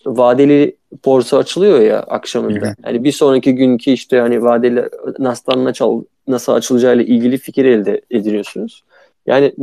vadeli 0.05 0.75
borsa 1.05 1.37
açılıyor 1.37 1.79
ya 1.79 1.99
akşamında. 1.99 2.75
Yani 2.85 3.03
bir 3.03 3.11
sonraki 3.11 3.55
günkü 3.55 3.91
işte 3.91 4.19
hani 4.19 4.43
vadeli 4.43 4.89
Nasdaq'ın 5.19 5.65
nasıl, 5.65 6.03
nasıl 6.27 6.53
açılacağıyla 6.53 7.03
ilgili 7.03 7.37
fikir 7.37 7.65
elde 7.65 8.01
ediniyorsunuz. 8.11 8.83
Yani 9.25 9.53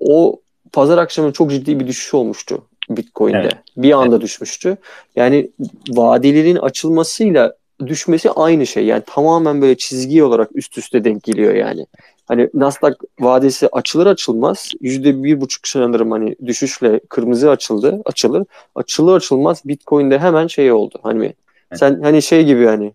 o 0.00 0.40
pazar 0.72 0.98
akşamı 0.98 1.32
çok 1.32 1.50
ciddi 1.50 1.80
bir 1.80 1.86
düşüş 1.86 2.14
olmuştu 2.14 2.62
Bitcoin'de. 2.90 3.38
Evet. 3.38 3.54
Bir 3.76 3.92
anda 3.92 4.14
evet. 4.14 4.24
düşmüştü. 4.24 4.76
Yani 5.16 5.50
vadelerin 5.88 6.56
açılmasıyla 6.56 7.54
düşmesi 7.86 8.30
aynı 8.30 8.66
şey. 8.66 8.84
Yani 8.84 9.02
tamamen 9.06 9.62
böyle 9.62 9.76
çizgi 9.76 10.22
olarak 10.22 10.50
üst 10.54 10.78
üste 10.78 11.04
denk 11.04 11.22
geliyor 11.22 11.54
yani. 11.54 11.86
Hani 12.26 12.50
Nasdaq 12.54 12.94
vadesi 13.20 13.68
açılır 13.72 14.06
açılmaz 14.06 14.72
yüzde 14.80 15.22
bir 15.22 15.40
buçuk 15.40 15.68
sanırım 15.68 16.10
hani 16.10 16.36
düşüşle 16.46 17.00
kırmızı 17.08 17.50
açıldı 17.50 18.02
açılır. 18.04 18.44
Açılır 18.74 19.16
açılmaz 19.16 19.62
Bitcoin'de 19.64 20.18
hemen 20.18 20.46
şey 20.46 20.72
oldu. 20.72 20.98
Hani 21.02 21.34
sen 21.74 22.02
hani 22.02 22.22
şey 22.22 22.44
gibi 22.44 22.66
hani 22.66 22.92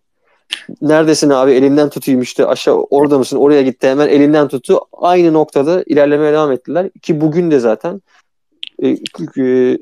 neredesin 0.81 1.29
abi 1.29 1.51
elinden 1.51 1.89
tutayım 1.89 2.21
işte 2.21 2.45
aşağı 2.45 2.75
orada 2.75 3.17
mısın 3.17 3.37
oraya 3.37 3.61
gitti 3.61 3.87
hemen 3.87 4.07
elinden 4.07 4.47
tuttu. 4.47 4.79
Aynı 4.93 5.33
noktada 5.33 5.83
ilerlemeye 5.83 6.33
devam 6.33 6.51
ettiler 6.51 6.89
ki 7.01 7.21
bugün 7.21 7.51
de 7.51 7.59
zaten 7.59 8.01
e, 8.81 8.95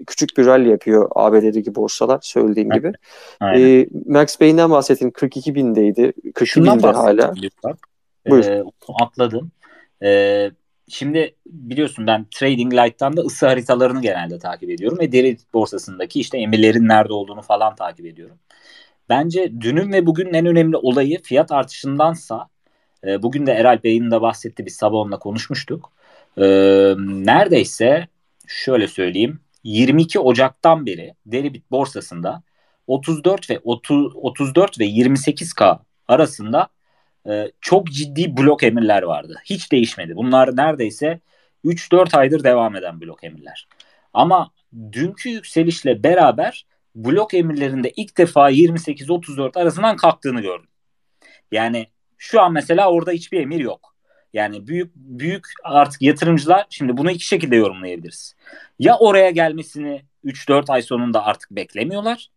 küçük 0.08 0.38
bir 0.38 0.46
rally 0.46 0.70
yapıyor 0.70 1.10
ABD'deki 1.16 1.76
borsalar 1.76 2.20
söylediğim 2.22 2.70
gibi. 2.70 2.94
E, 3.42 3.88
Max 4.06 4.38
Payne'den 4.38 4.72
bahsettim 4.72 5.12
42 5.12 5.56
bindeydi. 5.56 6.14
42 6.34 6.74
binde 6.74 6.88
hala. 6.88 7.34
Buyur. 8.30 8.46
Ee, 8.46 8.64
atladım. 9.02 9.52
Ee, 10.04 10.52
şimdi 10.88 11.36
biliyorsun 11.46 12.08
ben 12.08 12.26
Trading 12.36 12.74
Light'tan 12.74 13.18
da 13.18 13.22
ısı 13.22 13.48
haritalarını 13.48 14.02
genelde 14.02 14.40
takip 14.40 14.70
ediyorum 14.70 15.00
ve 15.00 15.12
deri 15.12 15.38
borsasındaki 15.54 16.20
işte 16.20 16.38
emirlerin 16.38 16.88
nerede 16.88 17.14
olduğunu 17.14 17.42
falan 17.42 17.76
takip 17.76 18.06
ediyorum. 18.06 18.38
Bence 19.10 19.62
dünün 19.62 19.94
ve 19.94 20.06
bugünün 20.06 20.34
en 20.34 20.46
önemli 20.46 20.78
olayı 20.78 21.22
fiyat 21.22 21.52
artışındansa 21.52 22.48
e, 23.08 23.24
bugün 23.24 23.46
de 23.46 23.52
Eral 23.52 23.84
Bey'in 23.84 24.12
de 24.12 24.22
bahsetti 24.22 24.66
biz 24.66 24.76
sabah 24.76 24.98
onunla 24.98 25.20
konuşmuştuk. 25.20 25.92
E, 26.38 26.46
neredeyse 26.98 28.08
şöyle 28.48 28.88
söyleyeyim 28.88 29.40
22 29.64 30.20
Ocak'tan 30.20 30.86
beri 30.86 31.14
Deribit 31.26 31.72
borsasında 31.72 32.44
34 32.88 33.50
ve 33.50 33.60
30, 33.64 34.16
34 34.16 34.80
ve 34.80 34.86
28K 34.86 35.80
arasında 36.08 36.68
e, 37.30 37.52
çok 37.62 37.88
ciddi 37.88 38.38
blok 38.38 38.64
emirler 38.64 39.04
vardı. 39.04 39.36
Hiç 39.46 39.72
değişmedi. 39.72 40.16
Bunlar 40.16 40.56
neredeyse 40.58 41.20
3-4 41.66 42.18
aydır 42.18 42.44
devam 42.44 42.76
eden 42.76 43.02
blok 43.02 43.24
emirler. 43.24 43.68
Ama 44.14 44.52
dünkü 44.92 45.30
yükselişle 45.30 46.04
beraber 46.04 46.66
blok 46.96 47.34
emirlerinde 47.34 47.92
ilk 47.96 48.18
defa 48.18 48.52
28-34 48.52 49.60
arasından 49.60 49.96
kalktığını 49.96 50.42
gördüm. 50.42 50.70
Yani 51.52 51.88
şu 52.18 52.42
an 52.42 52.54
mesela 52.54 52.92
orada 52.92 53.12
hiçbir 53.12 53.42
emir 53.42 53.60
yok. 53.60 53.97
Yani 54.38 54.68
büyük 54.68 54.96
büyük 54.96 55.48
artık 55.64 56.02
yatırımcılar 56.02 56.66
şimdi 56.70 56.98
bunu 56.98 57.12
iki 57.12 57.26
şekilde 57.26 57.56
yorumlayabiliriz. 57.56 58.36
Ya 58.80 58.98
oraya 58.98 59.30
gelmesini 59.30 60.02
3-4 60.26 60.70
ay 60.70 60.82
sonunda 60.82 61.26
artık 61.26 61.52
beklemiyorlar 61.52 62.30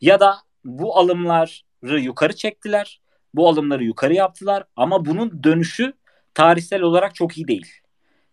ya 0.00 0.20
da 0.20 0.36
bu 0.64 0.98
alımları 0.98 2.00
yukarı 2.00 2.36
çektiler. 2.36 3.00
Bu 3.34 3.48
alımları 3.48 3.84
yukarı 3.84 4.14
yaptılar 4.14 4.64
ama 4.76 5.04
bunun 5.04 5.42
dönüşü 5.44 5.92
tarihsel 6.34 6.82
olarak 6.82 7.14
çok 7.14 7.38
iyi 7.38 7.48
değil. 7.48 7.72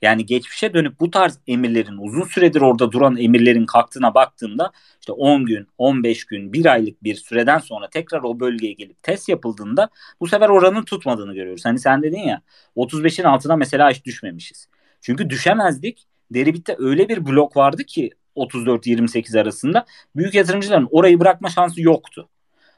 Yani 0.01 0.25
geçmişe 0.25 0.73
dönüp 0.73 0.99
bu 0.99 1.11
tarz 1.11 1.39
emirlerin 1.47 1.97
uzun 1.97 2.23
süredir 2.23 2.61
orada 2.61 2.91
duran 2.91 3.17
emirlerin 3.17 3.65
kalktığına 3.65 4.13
baktığımda 4.13 4.71
işte 4.99 5.11
10 5.11 5.45
gün, 5.45 5.67
15 5.77 6.25
gün, 6.25 6.53
1 6.53 6.65
aylık 6.65 7.03
bir 7.03 7.15
süreden 7.15 7.57
sonra 7.57 7.89
tekrar 7.89 8.21
o 8.23 8.39
bölgeye 8.39 8.73
gelip 8.73 9.03
test 9.03 9.29
yapıldığında 9.29 9.89
bu 10.19 10.27
sefer 10.27 10.49
oranın 10.49 10.83
tutmadığını 10.83 11.33
görüyoruz. 11.33 11.65
Hani 11.65 11.79
sen 11.79 12.03
dedin 12.03 12.19
ya 12.19 12.41
35'in 12.75 13.25
altına 13.25 13.55
mesela 13.55 13.91
hiç 13.91 14.05
düşmemişiz. 14.05 14.67
Çünkü 15.01 15.29
düşemezdik. 15.29 16.07
Deribit'te 16.31 16.75
öyle 16.79 17.09
bir 17.09 17.25
blok 17.25 17.57
vardı 17.57 17.83
ki 17.83 18.09
34-28 18.35 19.41
arasında 19.41 19.85
büyük 20.15 20.33
yatırımcıların 20.33 20.87
orayı 20.91 21.19
bırakma 21.19 21.49
şansı 21.49 21.81
yoktu. 21.81 22.29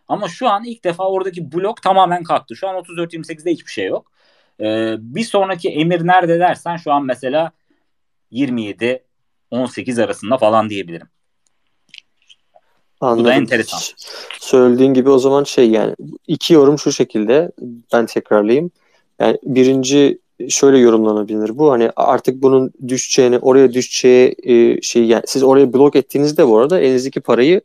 Ama 0.07 0.27
şu 0.27 0.49
an 0.49 0.63
ilk 0.63 0.83
defa 0.83 1.09
oradaki 1.09 1.51
blok 1.51 1.81
tamamen 1.81 2.23
kalktı. 2.23 2.55
Şu 2.55 2.67
an 2.67 2.75
34-28'de 2.75 3.51
hiçbir 3.51 3.71
şey 3.71 3.85
yok. 3.85 4.11
Ee, 4.61 4.95
bir 4.99 5.23
sonraki 5.23 5.69
emir 5.69 6.07
nerede 6.07 6.39
dersen 6.39 6.77
şu 6.77 6.91
an 6.91 7.05
mesela 7.05 7.51
27 8.31 9.03
18 9.51 9.99
arasında 9.99 10.37
falan 10.37 10.69
diyebilirim. 10.69 11.07
Anladım. 13.01 13.23
Bu 13.23 13.27
da 13.27 13.33
enteresan. 13.33 13.79
Söylediğin 14.39 14.93
gibi 14.93 15.09
o 15.09 15.19
zaman 15.19 15.43
şey 15.43 15.69
yani 15.69 15.95
iki 16.27 16.53
yorum 16.53 16.79
şu 16.79 16.91
şekilde 16.91 17.51
ben 17.93 18.05
tekrarlayayım. 18.05 18.71
Yani 19.19 19.37
birinci 19.43 20.19
şöyle 20.49 20.77
yorumlanabilir 20.77 21.57
bu 21.57 21.71
hani 21.71 21.91
artık 21.95 22.41
bunun 22.41 22.71
düşeceğini 22.87 23.39
oraya 23.39 23.73
düşeceği 23.73 24.35
e, 24.43 24.81
şey 24.81 25.05
yani 25.05 25.23
siz 25.25 25.43
oraya 25.43 25.73
blok 25.73 25.95
ettiğinizde 25.95 26.47
bu 26.47 26.57
arada 26.57 26.79
elinizdeki 26.79 27.21
parayı 27.21 27.61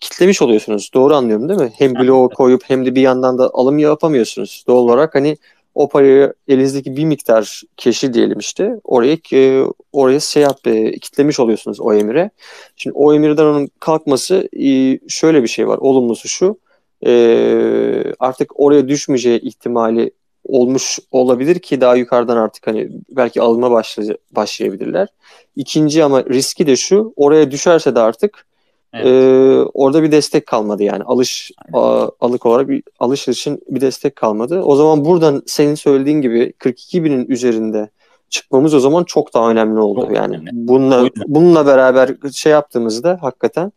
kitlemiş 0.00 0.42
oluyorsunuz. 0.42 0.90
Doğru 0.94 1.14
anlıyorum 1.14 1.48
değil 1.48 1.60
mi? 1.60 1.72
Hem 1.78 1.94
bloğu 1.94 2.28
koyup 2.28 2.62
hem 2.66 2.86
de 2.86 2.94
bir 2.94 3.00
yandan 3.00 3.38
da 3.38 3.50
alım 3.54 3.78
yapamıyorsunuz. 3.78 4.64
Doğal 4.66 4.76
olarak 4.76 5.14
hani 5.14 5.36
o 5.74 5.88
parayı 5.88 6.34
elinizdeki 6.48 6.96
bir 6.96 7.04
miktar 7.04 7.62
keşi 7.76 8.14
diyelim 8.14 8.38
işte 8.38 8.80
oraya 8.84 9.16
e, 9.32 9.64
oraya 9.92 10.20
şey 10.20 10.42
yap 10.42 10.66
e, 10.66 10.92
kitlemiş 10.98 11.40
oluyorsunuz 11.40 11.80
o 11.80 11.94
emire. 11.94 12.30
Şimdi 12.76 12.94
o 12.96 13.14
emirden 13.14 13.44
onun 13.44 13.70
kalkması 13.80 14.48
e, 14.52 14.98
şöyle 15.08 15.42
bir 15.42 15.48
şey 15.48 15.68
var. 15.68 15.78
Olumlusu 15.78 16.28
şu. 16.28 16.58
E, 17.06 18.14
artık 18.18 18.60
oraya 18.60 18.88
düşmeyeceği 18.88 19.40
ihtimali 19.40 20.10
olmuş 20.44 20.98
olabilir 21.10 21.58
ki 21.58 21.80
daha 21.80 21.96
yukarıdan 21.96 22.36
artık 22.36 22.66
hani 22.66 22.88
belki 23.10 23.42
alıma 23.42 23.70
başlay- 23.70 24.16
başlayabilirler. 24.30 25.08
İkinci 25.56 26.04
ama 26.04 26.24
riski 26.24 26.66
de 26.66 26.76
şu. 26.76 27.12
Oraya 27.16 27.50
düşerse 27.50 27.94
de 27.94 28.00
artık 28.00 28.46
Evet. 28.92 29.06
Ee, 29.06 29.62
orada 29.74 30.02
bir 30.02 30.12
destek 30.12 30.46
kalmadı 30.46 30.82
yani 30.82 31.02
alış 31.02 31.50
a, 31.72 32.08
alık 32.20 32.46
olarak 32.46 32.68
bir 32.68 32.82
alış 32.98 33.28
için 33.28 33.60
bir 33.68 33.80
destek 33.80 34.16
kalmadı. 34.16 34.62
O 34.62 34.76
zaman 34.76 35.04
buradan 35.04 35.42
senin 35.46 35.74
söylediğin 35.74 36.20
gibi 36.20 36.52
42 36.58 37.04
binin 37.04 37.26
üzerinde 37.26 37.90
çıkmamız 38.28 38.74
o 38.74 38.80
zaman 38.80 39.04
çok 39.04 39.34
daha 39.34 39.50
önemli 39.50 39.80
oldu. 39.80 40.00
Çok 40.00 40.16
yani 40.16 40.36
önemli. 40.36 40.50
bununla 40.52 41.08
bununla 41.26 41.66
beraber 41.66 42.10
şey 42.32 42.52
yaptığımızda 42.52 43.18
hakikaten 43.20 43.72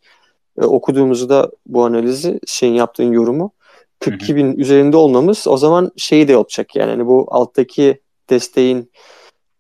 e, 0.62 0.65
okuduğumuzda 0.65 1.51
bu 1.65 1.86
analizi 1.86 2.39
şeyin 2.48 2.74
yaptığın 2.74 3.12
yorumu 3.12 3.51
42 4.00 4.36
bin 4.36 4.57
üzerinde 4.57 4.98
olmamız 4.98 5.48
o 5.48 5.57
zaman 5.57 5.91
şeyi 5.98 6.27
de 6.27 6.38
olacak 6.38 6.75
yani 6.75 6.89
hani 6.89 7.07
bu 7.07 7.27
alttaki 7.29 8.01
desteğin 8.29 8.91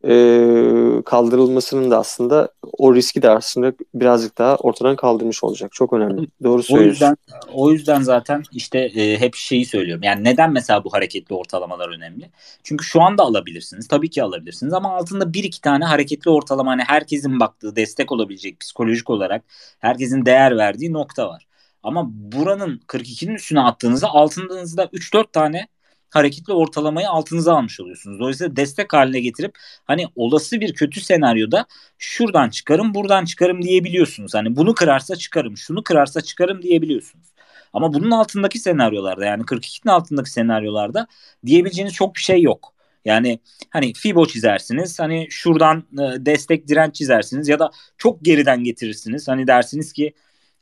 e, 0.07 1.01
kaldırılmasının 1.05 1.91
da 1.91 1.97
aslında 1.97 2.49
o 2.77 2.95
riski 2.95 3.21
de 3.21 3.29
aslında 3.29 3.73
birazcık 3.93 4.37
daha 4.37 4.55
ortadan 4.55 4.95
kaldırmış 4.95 5.43
olacak. 5.43 5.71
Çok 5.71 5.93
önemli. 5.93 6.27
Doğru 6.43 6.63
söylüyorsun. 6.63 7.05
O 7.05 7.07
yüzden, 7.07 7.17
o 7.53 7.71
yüzden 7.71 8.01
zaten 8.01 8.43
işte 8.51 8.79
e, 8.79 9.19
hep 9.19 9.35
şeyi 9.35 9.65
söylüyorum. 9.65 10.03
Yani 10.03 10.23
neden 10.23 10.51
mesela 10.51 10.83
bu 10.83 10.93
hareketli 10.93 11.35
ortalamalar 11.35 11.89
önemli? 11.89 12.29
Çünkü 12.63 12.85
şu 12.85 13.01
anda 13.01 13.23
alabilirsiniz. 13.23 13.87
Tabii 13.87 14.09
ki 14.09 14.23
alabilirsiniz 14.23 14.73
ama 14.73 14.95
altında 14.95 15.33
bir 15.33 15.43
iki 15.43 15.61
tane 15.61 15.85
hareketli 15.85 16.31
ortalama 16.31 16.71
hani 16.71 16.83
herkesin 16.83 17.39
baktığı 17.39 17.75
destek 17.75 18.11
olabilecek 18.11 18.59
psikolojik 18.59 19.09
olarak 19.09 19.43
herkesin 19.79 20.25
değer 20.25 20.57
verdiği 20.57 20.93
nokta 20.93 21.27
var. 21.27 21.47
Ama 21.83 22.05
buranın 22.11 22.81
42'nin 22.87 23.35
üstüne 23.35 23.61
attığınızda 23.61 24.07
altınızda 24.07 24.85
3-4 24.85 25.31
tane 25.31 25.67
hareketli 26.09 26.53
ortalamayı 26.53 27.09
altınıza 27.09 27.55
almış 27.57 27.79
oluyorsunuz. 27.79 28.19
Dolayısıyla 28.19 28.55
destek 28.55 28.93
haline 28.93 29.19
getirip 29.19 29.57
hani 29.85 30.05
olası 30.15 30.61
bir 30.61 30.73
kötü 30.73 31.01
senaryoda 31.01 31.65
şuradan 31.97 32.49
çıkarım 32.49 32.93
buradan 32.93 33.25
çıkarım 33.25 33.61
diyebiliyorsunuz. 33.61 34.33
Hani 34.33 34.55
bunu 34.55 34.73
kırarsa 34.73 35.15
çıkarım 35.15 35.57
şunu 35.57 35.83
kırarsa 35.83 36.21
çıkarım 36.21 36.61
diyebiliyorsunuz. 36.61 37.27
Ama 37.73 37.93
bunun 37.93 38.11
altındaki 38.11 38.59
senaryolarda 38.59 39.25
yani 39.25 39.43
42'nin 39.43 39.91
altındaki 39.91 40.31
senaryolarda 40.31 41.07
diyebileceğiniz 41.45 41.93
çok 41.93 42.15
bir 42.15 42.21
şey 42.21 42.41
yok. 42.41 42.75
Yani 43.05 43.39
hani 43.69 43.93
Fibo 43.93 44.27
çizersiniz. 44.27 44.99
Hani 44.99 45.27
şuradan 45.29 45.77
e, 45.93 46.25
destek 46.25 46.67
direnç 46.67 46.95
çizersiniz 46.95 47.47
ya 47.47 47.59
da 47.59 47.71
çok 47.97 48.25
geriden 48.25 48.63
getirirsiniz. 48.63 49.27
Hani 49.27 49.47
dersiniz 49.47 49.93
ki 49.93 50.13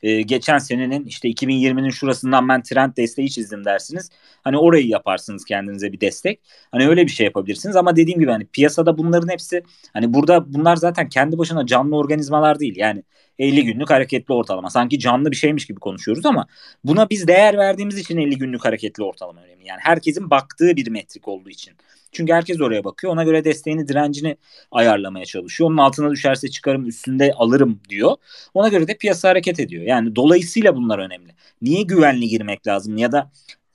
e, 0.03 0.21
geçen 0.21 0.57
senenin 0.57 1.05
işte 1.05 1.29
2020'nin 1.29 1.89
şurasından 1.89 2.49
ben 2.49 2.61
trend 2.63 2.97
desteği 2.97 3.29
çizdim 3.31 3.65
dersiniz. 3.65 4.09
Hani 4.43 4.57
orayı 4.57 4.87
yaparsınız 4.87 5.45
kendinize 5.45 5.93
bir 5.93 6.01
destek. 6.01 6.41
Hani 6.71 6.87
öyle 6.87 7.03
bir 7.03 7.11
şey 7.11 7.25
yapabilirsiniz 7.25 7.75
ama 7.75 7.95
dediğim 7.95 8.19
gibi 8.19 8.31
hani 8.31 8.45
piyasada 8.45 8.97
bunların 8.97 9.29
hepsi 9.29 9.63
hani 9.93 10.13
burada 10.13 10.53
bunlar 10.53 10.75
zaten 10.75 11.09
kendi 11.09 11.37
başına 11.37 11.65
canlı 11.65 11.95
organizmalar 11.97 12.59
değil. 12.59 12.73
Yani 12.77 13.03
50 13.39 13.63
günlük 13.65 13.89
hareketli 13.89 14.33
ortalama. 14.33 14.69
Sanki 14.69 14.99
canlı 14.99 15.31
bir 15.31 15.35
şeymiş 15.35 15.65
gibi 15.65 15.79
konuşuyoruz 15.79 16.25
ama 16.25 16.47
buna 16.83 17.09
biz 17.09 17.27
değer 17.27 17.57
verdiğimiz 17.57 17.97
için 17.97 18.17
50 18.17 18.37
günlük 18.37 18.65
hareketli 18.65 19.03
ortalama 19.03 19.41
önemli. 19.41 19.67
Yani 19.67 19.79
herkesin 19.83 20.29
baktığı 20.29 20.75
bir 20.75 20.89
metrik 20.89 21.27
olduğu 21.27 21.49
için. 21.49 21.73
Çünkü 22.11 22.33
herkes 22.33 22.61
oraya 22.61 22.83
bakıyor. 22.83 23.13
Ona 23.13 23.23
göre 23.23 23.43
desteğini, 23.43 23.87
direncini 23.87 24.37
ayarlamaya 24.71 25.25
çalışıyor. 25.25 25.69
Onun 25.69 25.77
altına 25.77 26.11
düşerse 26.11 26.47
çıkarım, 26.47 26.87
üstünde 26.87 27.33
alırım 27.33 27.79
diyor. 27.89 28.15
Ona 28.53 28.67
göre 28.67 28.87
de 28.87 28.97
piyasa 28.97 29.29
hareket 29.29 29.59
ediyor. 29.59 29.83
Yani 29.83 30.15
dolayısıyla 30.15 30.75
bunlar 30.75 30.99
önemli. 30.99 31.31
Niye 31.61 31.83
güvenli 31.83 32.27
girmek 32.27 32.67
lazım 32.67 32.97
ya 32.97 33.11
da 33.11 33.31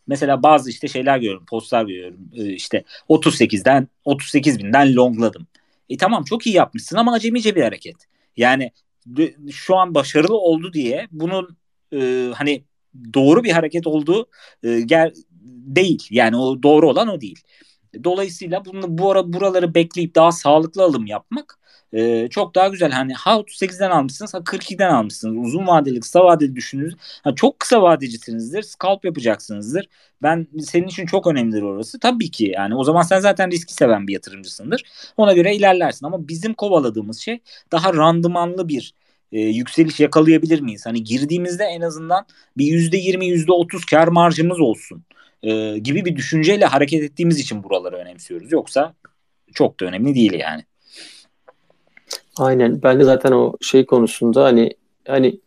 mesela 0.06 0.42
bazı 0.42 0.70
işte 0.70 0.88
şeyler 0.88 1.18
görüyorum, 1.18 1.46
postlar 1.46 1.84
görüyorum. 1.84 2.20
Ee, 2.34 2.52
işte 2.52 2.84
38'den 3.08 3.88
38 4.04 4.58
binden 4.58 4.94
longladım. 4.96 5.46
E 5.88 5.96
tamam 5.96 6.24
çok 6.24 6.46
iyi 6.46 6.56
yapmışsın 6.56 6.96
ama 6.96 7.12
acemice 7.12 7.54
bir 7.54 7.62
hareket. 7.62 7.96
Yani 8.36 8.72
şu 9.52 9.76
an 9.76 9.94
başarılı 9.94 10.36
oldu 10.36 10.72
diye 10.72 11.08
bunun 11.10 11.56
e, 11.92 12.30
hani 12.34 12.64
doğru 13.14 13.44
bir 13.44 13.52
hareket 13.52 13.86
olduğu 13.86 14.26
e, 14.62 14.80
gel 14.80 15.12
değil. 15.76 16.06
Yani 16.10 16.36
o 16.36 16.62
doğru 16.62 16.90
olan 16.90 17.08
o 17.08 17.20
değil. 17.20 17.42
Dolayısıyla 18.04 18.64
bunu 18.64 18.98
bu 18.98 19.10
ara 19.10 19.32
buraları 19.32 19.74
bekleyip 19.74 20.14
daha 20.14 20.32
sağlıklı 20.32 20.82
alım 20.82 21.06
yapmak 21.06 21.57
e, 21.92 22.28
çok 22.28 22.54
daha 22.54 22.68
güzel. 22.68 22.90
Hani 22.92 23.14
ha 23.14 23.36
38'den 23.40 23.90
almışsınız 23.90 24.34
ha 24.34 24.38
42'den 24.44 24.90
almışsınız. 24.90 25.46
Uzun 25.46 25.66
vadeli 25.66 26.00
kısa 26.00 26.24
vadeli 26.24 26.56
düşünürüz. 26.56 26.94
Ha, 27.24 27.34
çok 27.34 27.60
kısa 27.60 27.82
vadecisinizdir. 27.82 28.62
Scalp 28.62 29.04
yapacaksınızdır. 29.04 29.88
Ben 30.22 30.46
senin 30.60 30.86
için 30.86 31.06
çok 31.06 31.26
önemlidir 31.26 31.62
orası. 31.62 31.98
Tabii 31.98 32.30
ki 32.30 32.52
yani 32.54 32.74
o 32.76 32.84
zaman 32.84 33.02
sen 33.02 33.20
zaten 33.20 33.50
riski 33.50 33.74
seven 33.74 34.06
bir 34.06 34.12
yatırımcısındır. 34.12 34.82
Ona 35.16 35.32
göre 35.32 35.54
ilerlersin 35.56 36.06
ama 36.06 36.28
bizim 36.28 36.54
kovaladığımız 36.54 37.18
şey 37.18 37.40
daha 37.72 37.94
randımanlı 37.94 38.68
bir 38.68 38.94
e, 39.32 39.40
yükseliş 39.40 40.00
yakalayabilir 40.00 40.60
miyiz? 40.60 40.86
Hani 40.86 41.04
girdiğimizde 41.04 41.64
en 41.64 41.80
azından 41.80 42.26
bir 42.56 42.66
%20 42.66 43.24
%30 43.24 43.90
kar 43.90 44.08
marjımız 44.08 44.60
olsun 44.60 45.04
e, 45.42 45.78
gibi 45.78 46.04
bir 46.04 46.16
düşünceyle 46.16 46.64
hareket 46.64 47.02
ettiğimiz 47.02 47.38
için 47.40 47.62
buraları 47.62 47.96
önemsiyoruz. 47.96 48.52
Yoksa 48.52 48.94
çok 49.54 49.80
da 49.80 49.84
önemli 49.86 50.14
değil 50.14 50.32
yani. 50.32 50.64
Aynen. 52.38 52.82
Ben 52.82 53.00
de 53.00 53.04
zaten 53.04 53.32
o 53.32 53.56
şey 53.60 53.86
konusunda 53.86 54.44
hani 54.44 54.70
hani 55.06 55.40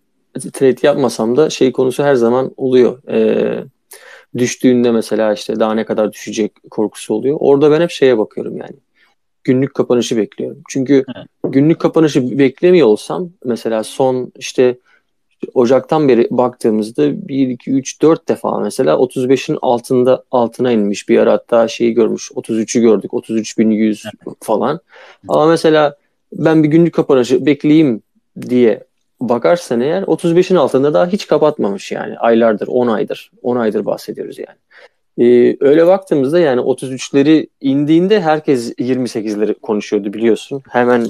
trade 0.53 0.87
yapmasam 0.87 1.37
da 1.37 1.49
şey 1.49 1.71
konusu 1.71 2.03
her 2.03 2.15
zaman 2.15 2.51
oluyor. 2.57 3.01
Ee, 3.09 3.63
düştüğünde 4.37 4.91
mesela 4.91 5.33
işte 5.33 5.59
daha 5.59 5.73
ne 5.73 5.85
kadar 5.85 6.13
düşecek 6.13 6.51
korkusu 6.71 7.13
oluyor. 7.13 7.37
Orada 7.39 7.71
ben 7.71 7.81
hep 7.81 7.91
şeye 7.91 8.17
bakıyorum 8.17 8.57
yani. 8.57 8.75
Günlük 9.43 9.73
kapanışı 9.73 10.17
bekliyorum. 10.17 10.61
Çünkü 10.69 10.93
evet. 11.15 11.27
günlük 11.43 11.79
kapanışı 11.79 12.39
beklemiyor 12.39 12.87
olsam 12.87 13.29
mesela 13.45 13.83
son 13.83 14.31
işte 14.35 14.77
Ocak'tan 15.53 16.07
beri 16.07 16.27
baktığımızda 16.31 17.27
1, 17.27 17.47
2, 17.47 17.71
3, 17.71 18.01
4 18.01 18.27
defa 18.27 18.59
mesela 18.59 18.93
35'in 18.95 19.57
altında 19.61 20.23
altına 20.31 20.71
inmiş 20.71 21.09
bir 21.09 21.19
ara 21.19 21.31
hatta 21.33 21.67
şeyi 21.67 21.93
görmüş 21.93 22.31
33'ü 22.31 22.81
gördük 22.81 23.11
33.100 23.11 24.11
falan. 24.39 24.79
Ama 25.27 25.47
mesela 25.47 25.95
ben 26.33 26.63
bir 26.63 26.67
günlük 26.67 26.93
kapanışı 26.93 27.45
bekleyeyim 27.45 28.01
diye 28.41 28.83
bakarsan 29.19 29.81
eğer 29.81 30.03
35'in 30.03 30.55
altında 30.55 30.93
daha 30.93 31.07
hiç 31.07 31.27
kapatmamış 31.27 31.91
yani 31.91 32.17
aylardır 32.17 32.67
10 32.67 32.87
aydır 32.87 33.31
10 33.41 33.55
aydır 33.55 33.85
bahsediyoruz 33.85 34.39
yani. 34.39 34.57
Ee, 35.17 35.57
öyle 35.59 35.87
baktığımızda 35.87 36.39
yani 36.39 36.61
33'leri 36.61 37.47
indiğinde 37.61 38.21
herkes 38.21 38.73
28'leri 38.73 39.53
konuşuyordu 39.53 40.13
biliyorsun. 40.13 40.63
Hemen 40.69 41.07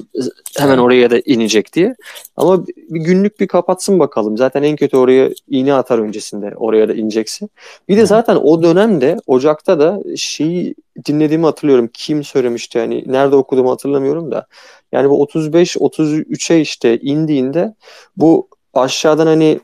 hemen 0.57 0.77
oraya 0.77 1.11
da 1.11 1.19
inecek 1.25 1.73
diye. 1.73 1.95
Ama 2.37 2.65
bir 2.67 2.99
günlük 2.99 3.39
bir 3.39 3.47
kapatsın 3.47 3.99
bakalım. 3.99 4.37
Zaten 4.37 4.63
en 4.63 4.75
kötü 4.75 4.97
oraya 4.97 5.29
iğne 5.47 5.73
atar 5.73 5.99
öncesinde 5.99 6.53
oraya 6.55 6.89
da 6.89 6.93
ineceksin. 6.93 7.49
Bir 7.89 7.97
de 7.97 8.05
zaten 8.05 8.35
o 8.35 8.63
dönemde 8.63 9.17
Ocak'ta 9.27 9.79
da 9.79 9.99
şeyi 10.15 10.75
dinlediğimi 11.05 11.45
hatırlıyorum. 11.45 11.89
Kim 11.93 12.23
söylemişti 12.23 12.77
yani 12.77 13.03
nerede 13.07 13.35
okuduğumu 13.35 13.71
hatırlamıyorum 13.71 14.31
da. 14.31 14.45
Yani 14.91 15.09
bu 15.09 15.21
35 15.21 15.75
33'e 15.75 16.61
işte 16.61 16.99
indiğinde 16.99 17.75
bu 18.17 18.47
aşağıdan 18.73 19.27
hani 19.27 19.59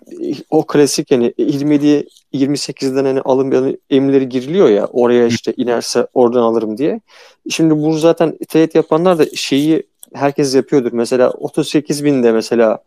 o 0.50 0.66
klasik 0.66 1.12
yani 1.12 1.34
27 1.38 2.08
28'den 2.34 3.06
hani 3.06 3.22
alım 3.22 3.52
yani 3.52 3.78
emirleri 3.90 4.30
giriliyor 4.30 4.70
ya 4.70 4.86
oraya 4.86 5.28
işte 5.28 5.54
inerse 5.58 6.08
oradan 6.14 6.42
alırım 6.42 6.78
diye. 6.78 7.02
Şimdi 7.50 7.78
bu 7.78 7.94
zaten 7.94 8.38
trade 8.48 8.72
yapanlar 8.74 9.18
da 9.18 9.26
şeyi 9.36 9.84
herkes 10.14 10.56
yapıyordur. 10.56 10.92
Mesela 10.94 11.32
38 11.32 12.06
binde 12.06 12.32
mesela 12.32 12.80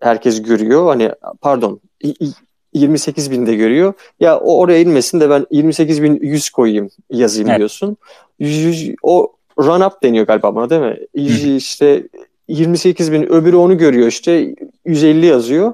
herkes 0.00 0.42
görüyor. 0.42 0.86
Hani 0.86 1.10
pardon 1.40 1.80
28 2.72 3.30
binde 3.30 3.54
görüyor. 3.54 3.92
Ya 4.20 4.38
o 4.38 4.58
oraya 4.58 4.80
inmesin 4.80 5.20
de 5.20 5.30
ben 5.30 5.46
28 5.50 6.02
bin 6.02 6.18
100 6.22 6.50
koyayım 6.50 6.90
yazayım 7.10 7.48
evet. 7.48 7.58
diyorsun. 7.58 7.96
100, 8.38 8.94
o 9.02 9.32
run 9.58 9.80
up 9.80 10.02
deniyor 10.02 10.26
galiba 10.26 10.54
buna 10.54 10.70
değil 10.70 10.82
mi? 10.82 10.98
İşte 11.56 12.08
28 12.48 13.12
bin 13.12 13.32
öbürü 13.32 13.56
onu 13.56 13.78
görüyor 13.78 14.08
işte 14.08 14.54
150 14.84 15.26
yazıyor. 15.26 15.72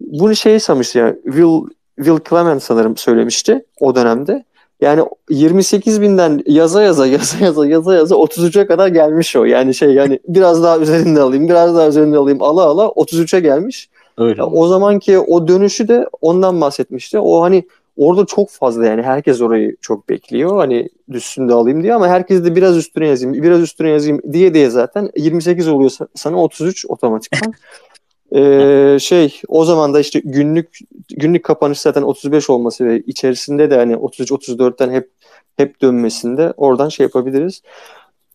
Bunu 0.00 0.36
şey 0.36 0.60
sanmış 0.60 0.94
ya 0.94 1.14
Will, 1.24 1.60
Will 1.96 2.18
Clement 2.30 2.62
sanırım 2.62 2.96
söylemişti 2.96 3.64
o 3.80 3.94
dönemde. 3.94 4.44
Yani 4.80 5.02
28 5.30 6.00
binden 6.00 6.42
yaza 6.46 6.82
yaza 6.82 7.06
yaza 7.06 7.44
yaza 7.44 7.66
yaza 7.66 7.94
yaza 7.94 8.14
33'e 8.14 8.66
kadar 8.66 8.88
gelmiş 8.88 9.36
o. 9.36 9.44
Yani 9.44 9.74
şey 9.74 9.90
yani 9.90 10.20
biraz 10.28 10.62
daha 10.62 10.78
üzerinde 10.78 11.20
alayım 11.20 11.48
biraz 11.48 11.76
daha 11.76 11.88
üzerinde 11.88 12.16
alayım 12.16 12.42
ala 12.42 12.62
ala 12.62 12.84
33'e 12.84 13.40
gelmiş. 13.40 13.88
Öyle. 14.18 14.40
Ya, 14.40 14.46
o 14.46 14.66
zamanki 14.66 15.18
o 15.18 15.48
dönüşü 15.48 15.88
de 15.88 16.06
ondan 16.20 16.60
bahsetmişti. 16.60 17.18
O 17.18 17.42
hani 17.42 17.64
orada 17.96 18.26
çok 18.26 18.50
fazla 18.50 18.86
yani 18.86 19.02
herkes 19.02 19.40
orayı 19.40 19.76
çok 19.80 20.08
bekliyor. 20.08 20.56
Hani 20.56 20.88
üstünde 21.08 21.52
alayım 21.52 21.82
diye 21.82 21.94
ama 21.94 22.08
herkes 22.08 22.44
de 22.44 22.56
biraz 22.56 22.76
üstüne 22.76 23.06
yazayım, 23.06 23.42
biraz 23.42 23.60
üstüne 23.60 23.90
yazayım 23.90 24.20
diye 24.32 24.54
diye 24.54 24.70
zaten 24.70 25.10
28 25.16 25.68
oluyor 25.68 25.90
sana 26.14 26.42
33 26.42 26.86
otomatikman. 26.88 27.54
ee, 28.34 28.98
şey 29.00 29.40
o 29.48 29.64
zaman 29.64 29.94
da 29.94 30.00
işte 30.00 30.20
günlük 30.24 30.78
günlük 31.10 31.44
kapanış 31.44 31.80
zaten 31.80 32.02
35 32.02 32.50
olması 32.50 32.86
ve 32.86 33.00
içerisinde 33.00 33.70
de 33.70 33.76
hani 33.76 33.96
33 33.96 34.30
34'ten 34.30 34.90
hep 34.90 35.10
hep 35.56 35.82
dönmesinde 35.82 36.52
oradan 36.56 36.88
şey 36.88 37.04
yapabiliriz. 37.04 37.62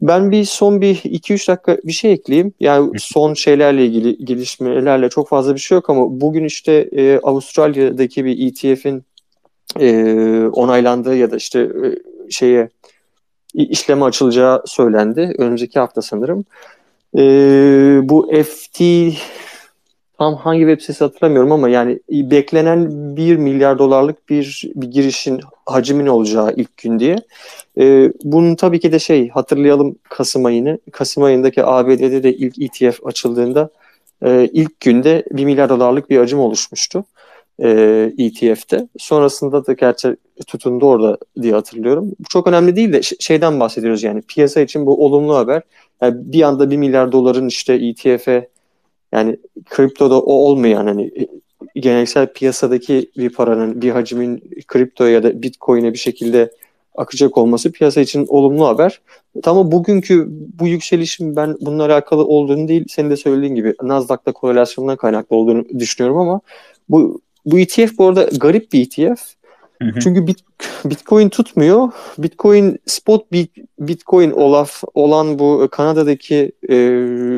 Ben 0.01 0.31
bir 0.31 0.45
son 0.45 0.81
bir 0.81 0.95
2-3 0.95 1.47
dakika 1.47 1.77
bir 1.83 1.91
şey 1.91 2.11
ekleyeyim. 2.11 2.53
Yani 2.59 2.91
son 2.99 3.33
şeylerle 3.33 3.85
ilgili 3.85 4.25
gelişmelerle 4.25 5.09
çok 5.09 5.29
fazla 5.29 5.55
bir 5.55 5.59
şey 5.59 5.75
yok 5.75 5.89
ama 5.89 6.21
bugün 6.21 6.43
işte 6.43 6.89
e, 6.91 7.19
Avustralya'daki 7.23 8.25
bir 8.25 8.47
ETF'in 8.47 9.03
e, 9.79 10.47
onaylandığı 10.47 11.15
ya 11.15 11.31
da 11.31 11.35
işte 11.35 11.59
e, 11.59 11.85
şeye 12.31 12.69
işleme 13.53 14.05
açılacağı 14.05 14.63
söylendi. 14.65 15.35
Önümüzdeki 15.37 15.79
hafta 15.79 16.01
sanırım. 16.01 16.45
E, 17.17 17.21
bu 18.03 18.31
FT 18.43 18.81
tam 20.17 20.35
hangi 20.35 20.59
web 20.59 20.81
sitesi 20.81 21.03
hatırlamıyorum 21.03 21.51
ama 21.51 21.69
yani 21.69 21.99
beklenen 22.09 22.89
1 23.15 23.37
milyar 23.37 23.79
dolarlık 23.79 24.29
bir, 24.29 24.71
bir 24.75 24.87
girişin 24.87 25.39
hacmin 25.65 26.07
olacağı 26.07 26.53
ilk 26.57 26.77
gün 26.77 26.99
diye. 26.99 27.15
E, 27.77 28.11
bunun 28.23 28.55
tabii 28.55 28.79
ki 28.79 28.91
de 28.91 28.99
şey 28.99 29.29
hatırlayalım 29.29 29.95
Kasım 30.09 30.45
ayını. 30.45 30.79
Kasım 30.91 31.23
ayındaki 31.23 31.65
ABD'de 31.65 32.23
de 32.23 32.33
ilk 32.33 32.61
ETF 32.61 33.05
açıldığında 33.05 33.69
e, 34.25 34.49
ilk 34.53 34.79
günde 34.79 35.23
1 35.31 35.45
milyar 35.45 35.69
dolarlık 35.69 36.09
bir 36.09 36.17
hacim 36.17 36.39
oluşmuştu 36.39 37.05
e, 37.63 37.69
ETF'te. 38.17 38.87
Sonrasında 38.97 39.65
da 39.65 39.73
gerçi 39.73 40.15
tutundu 40.47 40.85
orada 40.85 41.17
diye 41.41 41.53
hatırlıyorum. 41.53 42.11
Bu 42.19 42.23
çok 42.29 42.47
önemli 42.47 42.75
değil 42.75 42.93
de 42.93 43.01
şeyden 43.01 43.59
bahsediyoruz 43.59 44.03
yani 44.03 44.21
piyasa 44.21 44.61
için 44.61 44.85
bu 44.85 45.05
olumlu 45.05 45.35
haber. 45.35 45.61
Yani 46.01 46.15
bir 46.17 46.41
anda 46.41 46.71
1 46.71 46.77
milyar 46.77 47.11
doların 47.11 47.47
işte 47.47 47.73
ETF'e 47.73 48.49
yani 49.11 49.37
kriptoda 49.69 50.21
o 50.21 50.33
olmayan 50.33 50.87
hani 50.87 51.03
e, 51.75 51.79
geleneksel 51.79 52.33
piyasadaki 52.33 53.11
bir 53.17 53.29
paranın, 53.29 53.81
bir 53.81 53.91
hacmin 53.91 54.43
kriptoya 54.67 55.11
ya 55.11 55.23
da 55.23 55.41
bitcoin'e 55.41 55.93
bir 55.93 55.97
şekilde 55.97 56.51
akacak 56.95 57.37
olması 57.37 57.71
piyasa 57.71 58.01
için 58.01 58.25
olumlu 58.29 58.67
haber. 58.67 59.01
Ama 59.43 59.71
bugünkü 59.71 60.27
bu 60.59 60.67
yükselişin 60.67 61.35
ben 61.35 61.55
bununla 61.61 61.85
alakalı 61.85 62.25
olduğunu 62.25 62.67
değil, 62.67 62.85
senin 62.89 63.09
de 63.09 63.17
söylediğin 63.17 63.55
gibi 63.55 63.75
Nasdaq'ta 63.83 64.31
korelasyondan 64.31 64.97
kaynaklı 64.97 65.35
olduğunu 65.35 65.65
düşünüyorum 65.79 66.17
ama 66.17 66.41
bu 66.89 67.21
bu 67.45 67.59
ETF 67.59 67.97
bu 67.97 68.07
arada 68.07 68.23
garip 68.23 68.73
bir 68.73 68.81
ETF. 68.81 69.21
Hı 69.81 69.87
hı. 69.87 69.99
Çünkü 69.99 70.27
bit, 70.27 70.39
Bitcoin 70.85 71.29
tutmuyor. 71.29 71.91
Bitcoin 72.17 72.79
spot 72.85 73.31
bit, 73.31 73.51
Bitcoin 73.79 74.31
olaf 74.31 74.83
olan 74.93 75.39
bu 75.39 75.67
Kanada'daki 75.71 76.51
e, 76.69 76.75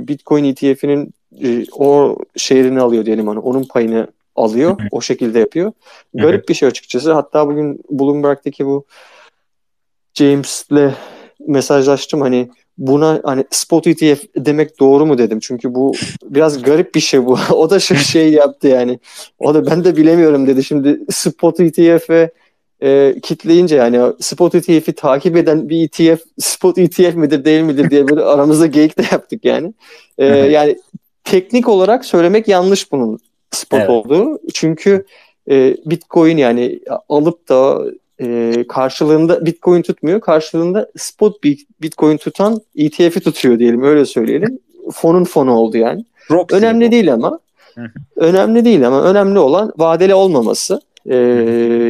Bitcoin 0.08 0.44
ETF'inin 0.44 1.14
e, 1.44 1.66
o 1.72 2.18
şehrini 2.38 2.82
alıyor 2.82 3.06
diyelim 3.06 3.28
hani 3.28 3.40
onun 3.40 3.64
payını 3.64 4.08
alıyor. 4.36 4.78
o 4.92 5.02
şekilde 5.02 5.40
yapıyor. 5.40 5.72
Garip 6.14 6.50
bir 6.50 6.54
şey 6.54 6.68
açıkçası. 6.68 7.14
Hatta 7.14 7.48
bugün 7.48 7.84
Bloomberg'deki 7.90 8.66
bu 8.66 8.86
James'le 10.14 10.94
mesajlaştım 11.48 12.22
hani 12.22 12.50
buna 12.78 13.22
hani 13.24 13.46
spot 13.52 13.88
ETF 13.88 14.24
demek 14.38 14.80
doğru 14.80 15.06
mu 15.06 15.18
dedim. 15.18 15.40
Çünkü 15.40 15.76
bu 15.76 15.94
biraz 16.24 16.62
garip 16.62 16.96
bir 16.96 17.00
şey 17.00 17.26
bu. 17.26 17.38
o 17.54 17.70
da 17.70 17.80
şu 17.80 17.96
şey 17.96 18.32
yaptı 18.34 18.68
yani. 18.68 19.00
O 19.40 19.54
da 19.54 19.66
ben 19.66 19.84
de 19.84 19.96
bilemiyorum 19.96 20.48
dedi. 20.48 20.64
Şimdi 20.64 21.00
spot 21.10 21.60
ETF'e 21.60 22.32
e, 22.84 23.16
kitleyince 23.24 23.76
yani 23.76 24.14
spot 24.20 24.56
ETF'i 24.56 24.94
takip 24.94 25.38
eden 25.38 25.70
bir 25.70 25.86
ETF 25.86 26.24
spot 26.40 26.78
ETF 26.78 27.16
midir 27.16 27.46
değil 27.46 27.62
midir 27.62 27.90
diye 27.90 28.08
böyle 28.08 28.22
aramızda 28.22 28.66
geyik 28.66 28.98
de 28.98 29.04
yaptık 29.12 29.46
yani. 29.46 29.74
E, 30.18 30.26
yani 30.26 30.78
teknik 31.24 31.70
olarak 31.70 32.06
söylemek 32.06 32.48
yanlış 32.48 32.92
bunun 32.92 33.20
spot 33.52 33.80
evet. 33.80 33.90
olduğu. 33.90 34.40
Çünkü 34.54 35.06
e, 35.50 35.78
Bitcoin 35.86 36.38
yani 36.38 36.80
alıp 37.10 37.50
da 37.50 37.86
e, 38.24 38.64
karşılığında 38.68 39.46
Bitcoin 39.46 39.82
tutmuyor. 39.82 40.22
Karşılığında 40.22 40.92
spot 40.98 41.44
Bitcoin 41.82 42.18
tutan 42.18 42.62
ETF'i 42.76 43.20
tutuyor 43.20 43.60
diyelim 43.60 43.84
öyle 43.84 44.06
söyleyelim. 44.06 44.60
Fonun 44.92 45.24
fonu 45.24 45.52
oldu 45.52 45.78
yani. 45.78 46.06
Rock 46.32 46.54
önemli 46.54 46.92
değil 46.92 47.14
ama. 47.14 47.40
önemli 48.16 48.66
değil 48.66 48.88
ama 48.88 49.04
önemli 49.04 49.40
olan 49.40 49.74
vadeli 49.78 50.14
olmaması. 50.14 50.82
Ee, 51.06 51.16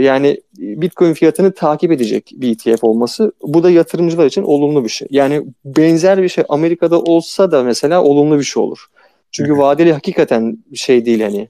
yani 0.04 0.42
Bitcoin 0.58 1.14
fiyatını 1.14 1.54
takip 1.54 1.92
edecek 1.92 2.32
bir 2.36 2.52
ETF 2.52 2.84
olması. 2.84 3.32
Bu 3.42 3.64
da 3.64 3.70
yatırımcılar 3.72 4.26
için 4.26 4.44
olumlu 4.44 4.84
bir 4.84 4.90
şey. 4.90 5.08
Yani 5.12 5.46
benzer 5.66 6.24
bir 6.24 6.30
şey 6.30 6.44
Amerika'da 6.50 7.02
olsa 7.02 7.52
da 7.52 7.64
mesela 7.64 8.04
olumlu 8.04 8.40
bir 8.40 8.44
şey 8.44 8.64
olur. 8.64 8.86
Çünkü 9.32 9.58
vadeli 9.58 9.94
hakikaten 9.94 10.58
bir 10.72 10.78
şey 10.78 11.06
değil 11.06 11.22
hani. 11.22 11.50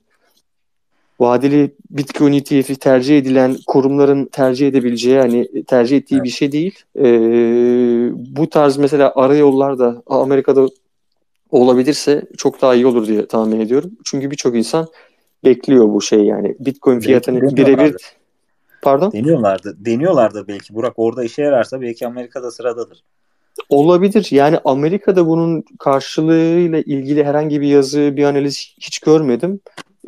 Vadeli 1.19 1.75
Bitcoin 1.89 2.33
ETF'i 2.33 2.75
tercih 2.75 3.17
edilen 3.17 3.57
kurumların 3.67 4.25
tercih 4.25 4.67
edebileceği 4.67 5.19
hani 5.19 5.63
tercih 5.63 5.97
ettiği 5.97 6.15
evet. 6.15 6.23
bir 6.23 6.29
şey 6.29 6.51
değil. 6.51 6.79
Ee, 6.97 7.03
bu 8.35 8.49
tarz 8.49 8.77
mesela 8.77 9.13
ara 9.15 9.35
yollar 9.35 9.79
da 9.79 10.03
Amerika'da 10.07 10.67
olabilirse 11.51 12.25
çok 12.37 12.61
daha 12.61 12.75
iyi 12.75 12.85
olur 12.85 13.07
diye 13.07 13.25
tahmin 13.25 13.59
ediyorum. 13.59 13.91
Çünkü 14.03 14.31
birçok 14.31 14.55
insan 14.55 14.87
bekliyor 15.45 15.93
bu 15.93 16.01
şey 16.01 16.19
yani. 16.19 16.55
Bitcoin 16.59 16.99
fiyatını 16.99 17.57
birebir 17.57 17.95
Pardon? 18.83 19.11
Deniyorlardı. 19.11 19.75
Deniyorlardı 19.79 20.47
belki. 20.47 20.75
Burak 20.75 20.93
orada 20.97 21.23
işe 21.23 21.41
yararsa 21.41 21.81
belki 21.81 22.07
Amerika'da 22.07 22.51
sıradadır. 22.51 23.03
Olabilir. 23.69 24.27
Yani 24.31 24.59
Amerika'da 24.65 25.27
bunun 25.27 25.63
karşılığıyla 25.79 26.79
ilgili 26.79 27.23
herhangi 27.23 27.61
bir 27.61 27.67
yazı, 27.67 28.17
bir 28.17 28.23
analiz 28.23 28.75
hiç 28.79 28.99
görmedim. 28.99 29.59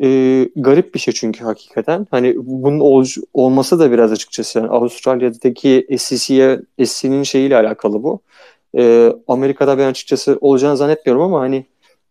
Ee, 0.02 0.48
garip 0.56 0.94
bir 0.94 0.98
şey 0.98 1.14
çünkü 1.14 1.44
hakikaten. 1.44 2.06
Hani 2.10 2.34
bunun 2.36 2.80
ol, 2.80 3.04
olması 3.34 3.78
da 3.78 3.92
biraz 3.92 4.12
açıkçası. 4.12 4.58
Yani 4.58 4.68
Avustralya'daki 4.68 5.86
SEC'ye, 5.98 6.60
SEC'nin 6.84 7.22
şeyiyle 7.22 7.56
alakalı 7.56 8.02
bu. 8.02 8.20
Ee, 8.78 9.12
Amerika'da 9.28 9.78
ben 9.78 9.86
açıkçası 9.86 10.38
olacağını 10.40 10.76
zannetmiyorum 10.76 11.22
ama 11.22 11.40
hani 11.40 11.66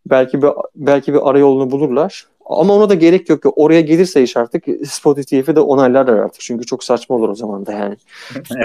belki 0.06 0.42
bir 0.42 0.50
belki 0.76 1.14
bir 1.14 1.30
arayolunu 1.30 1.72
bulurlar. 1.72 2.28
Ama 2.46 2.74
ona 2.74 2.90
da 2.90 2.94
gerek 2.94 3.30
yok. 3.30 3.44
Oraya 3.56 3.82
gelirse 3.82 4.24
iş 4.24 4.38
artık 4.38 4.64
Spotify'ı 4.86 5.56
da 5.56 5.66
onaylarlar 5.66 6.18
artık. 6.18 6.42
Çünkü 6.42 6.66
çok 6.66 6.84
saçma 6.84 7.16
olur 7.16 7.30
o 7.30 7.36
zaman 7.36 7.66
da 7.66 7.72
yani. 7.72 7.96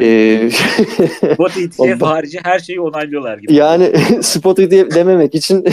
ee, 0.03 0.51
Spotify 1.35 1.91
harici 2.01 2.39
her 2.43 2.59
şeyi 2.59 2.81
onaylıyorlar 2.81 3.39
gibi. 3.39 3.55
Yani 3.55 3.93
Spotify 4.23 4.81
dememek 4.95 5.35
için 5.35 5.65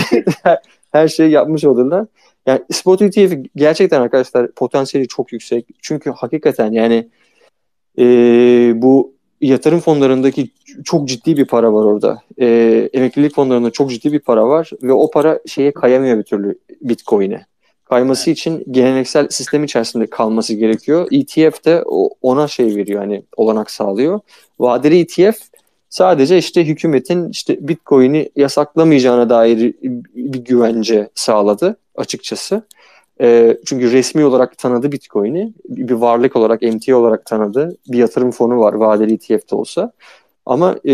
her 0.92 1.08
şeyi 1.08 1.32
yapmış 1.32 1.66
olurlar. 1.66 2.06
Yani 2.48 2.62
Spotify 2.72 3.28
gerçekten 3.56 4.02
arkadaşlar 4.02 4.52
potansiyeli 4.52 5.08
çok 5.08 5.34
yüksek. 5.34 5.66
Çünkü 5.82 6.12
hakikaten 6.12 6.72
yani 6.72 7.10
e, 8.00 8.04
bu 8.76 9.14
yatırım 9.42 9.80
fonlarındaki 9.80 10.50
çok 10.84 11.08
ciddi 11.08 11.38
bir 11.38 11.46
para 11.46 11.74
var 11.74 11.84
orada. 11.84 12.22
E, 12.40 12.48
emeklilik 12.94 13.36
fonlarında 13.36 13.72
çok 13.72 13.90
ciddi 13.92 14.14
bir 14.14 14.20
para 14.20 14.48
var 14.48 14.70
ve 14.84 14.94
o 14.94 15.12
para 15.12 15.40
şeye 15.46 15.72
kayamıyor 15.72 16.18
bir 16.18 16.24
türlü 16.24 16.60
Bitcoin'e 16.82 17.46
kayması 17.86 18.32
için 18.32 18.64
geleneksel 18.72 19.30
sistem 19.30 19.64
içerisinde 19.64 20.08
kalması 20.08 20.54
gerekiyor. 20.54 21.08
ETF 21.12 21.66
de 21.66 21.84
ona 22.22 22.48
şey 22.48 22.76
veriyor 22.76 23.00
hani 23.00 23.24
olanak 23.38 23.72
sağlıyor. 23.72 24.20
Vadeli 24.60 25.00
ETF 25.00 25.42
sadece 25.89 26.38
işte 26.38 26.65
hükümetin 26.65 27.30
işte 27.30 27.67
Bitcoin'i 27.67 28.30
yasaklamayacağına 28.36 29.30
dair 29.30 29.73
bir 30.15 30.39
güvence 30.39 31.10
sağladı 31.15 31.78
açıkçası. 31.95 32.63
E, 33.21 33.58
çünkü 33.65 33.91
resmi 33.91 34.26
olarak 34.26 34.58
tanıdı 34.58 34.91
Bitcoin'i. 34.91 35.54
Bir 35.69 35.93
varlık 35.93 36.36
olarak, 36.36 36.62
MT 36.62 36.89
olarak 36.89 37.26
tanıdı. 37.26 37.78
Bir 37.88 37.97
yatırım 37.97 38.32
fonu 38.32 38.60
var 38.60 38.73
vadeli 38.73 39.13
ETF'de 39.13 39.56
olsa. 39.56 39.91
Ama 40.45 40.76
e, 40.88 40.93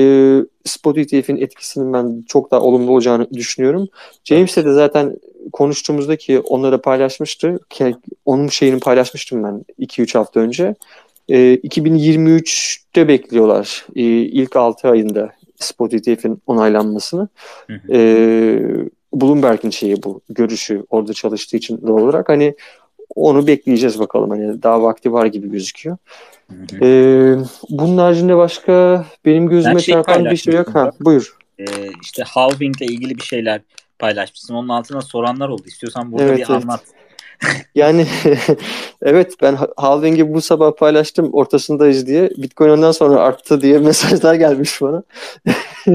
spot 0.66 0.98
ETF'in 0.98 1.38
etkisinin 1.38 1.94
ben 1.94 2.24
çok 2.28 2.52
daha 2.52 2.62
olumlu 2.62 2.92
olacağını 2.92 3.30
düşünüyorum. 3.34 3.88
James'le 4.24 4.58
de 4.58 4.74
zaten 4.74 5.16
konuştuğumuzda 5.52 6.16
ki 6.16 6.40
onlara 6.40 6.82
paylaşmıştı. 6.82 7.60
Onun 8.26 8.48
şeyini 8.48 8.80
paylaşmıştım 8.80 9.44
ben 9.44 9.66
2-3 9.80 10.18
hafta 10.18 10.40
önce. 10.40 10.76
E, 11.30 11.56
2023'te 11.56 13.08
bekliyorlar 13.08 13.86
e, 13.96 14.02
ilk 14.04 14.56
6 14.56 14.90
ayında 14.90 15.32
spot 15.60 15.94
ETF'in 15.94 16.42
onaylanmasını. 16.48 17.28
E, 17.90 18.00
Bloomberg'in 19.14 19.70
şeyi 19.70 20.04
bu 20.04 20.22
görüşü 20.30 20.86
orada 20.90 21.14
çalıştığı 21.14 21.58
için 21.58 21.82
doğal 21.88 22.02
olarak 22.02 22.30
hani 22.30 22.56
onu 23.16 23.48
bekleyeceğiz 23.48 24.00
bakalım. 24.00 24.30
Hani 24.30 24.64
daha 24.64 24.84
vakti 24.84 25.14
var 25.14 25.26
gibi 25.26 25.52
gözüküyor. 25.52 25.98
Ee, 26.82 27.36
bunun 27.70 27.98
haricinde 27.98 28.38
başka 28.38 29.06
benim 29.26 29.50
gözüme 29.50 29.80
şey 29.80 29.94
çarpan 29.94 30.26
bir 30.26 30.38
şey 30.38 30.54
yok. 30.54 30.76
Ha, 30.76 30.92
buyur. 31.00 31.38
Ee, 31.60 31.66
işte 32.02 32.24
halving 32.24 32.82
ile 32.82 32.86
ilgili 32.86 33.18
bir 33.18 33.24
şeyler 33.24 33.62
paylaşmışsın. 34.00 34.54
Onun 34.54 34.70
altına 34.70 35.02
soranlar 35.02 35.50
oldu. 35.50 35.64
İstiyorsan 35.66 36.12
burada 36.12 36.24
evet, 36.24 36.38
bir 36.38 36.54
evet. 36.54 36.64
anlat. 36.64 36.84
Yani 37.76 38.06
evet 39.02 39.34
ben 39.42 39.58
halving'i 39.78 40.34
bu 40.34 40.42
sabah 40.42 40.72
paylaştım 40.72 41.34
ortasındayız 41.34 42.08
diye. 42.08 42.30
Bitcoin 42.38 42.70
ondan 42.70 42.92
sonra 42.92 43.20
arttı 43.20 43.62
diye 43.62 43.80
mesajlar 43.80 44.36
gelmiş 44.36 44.82
bana. 44.82 45.04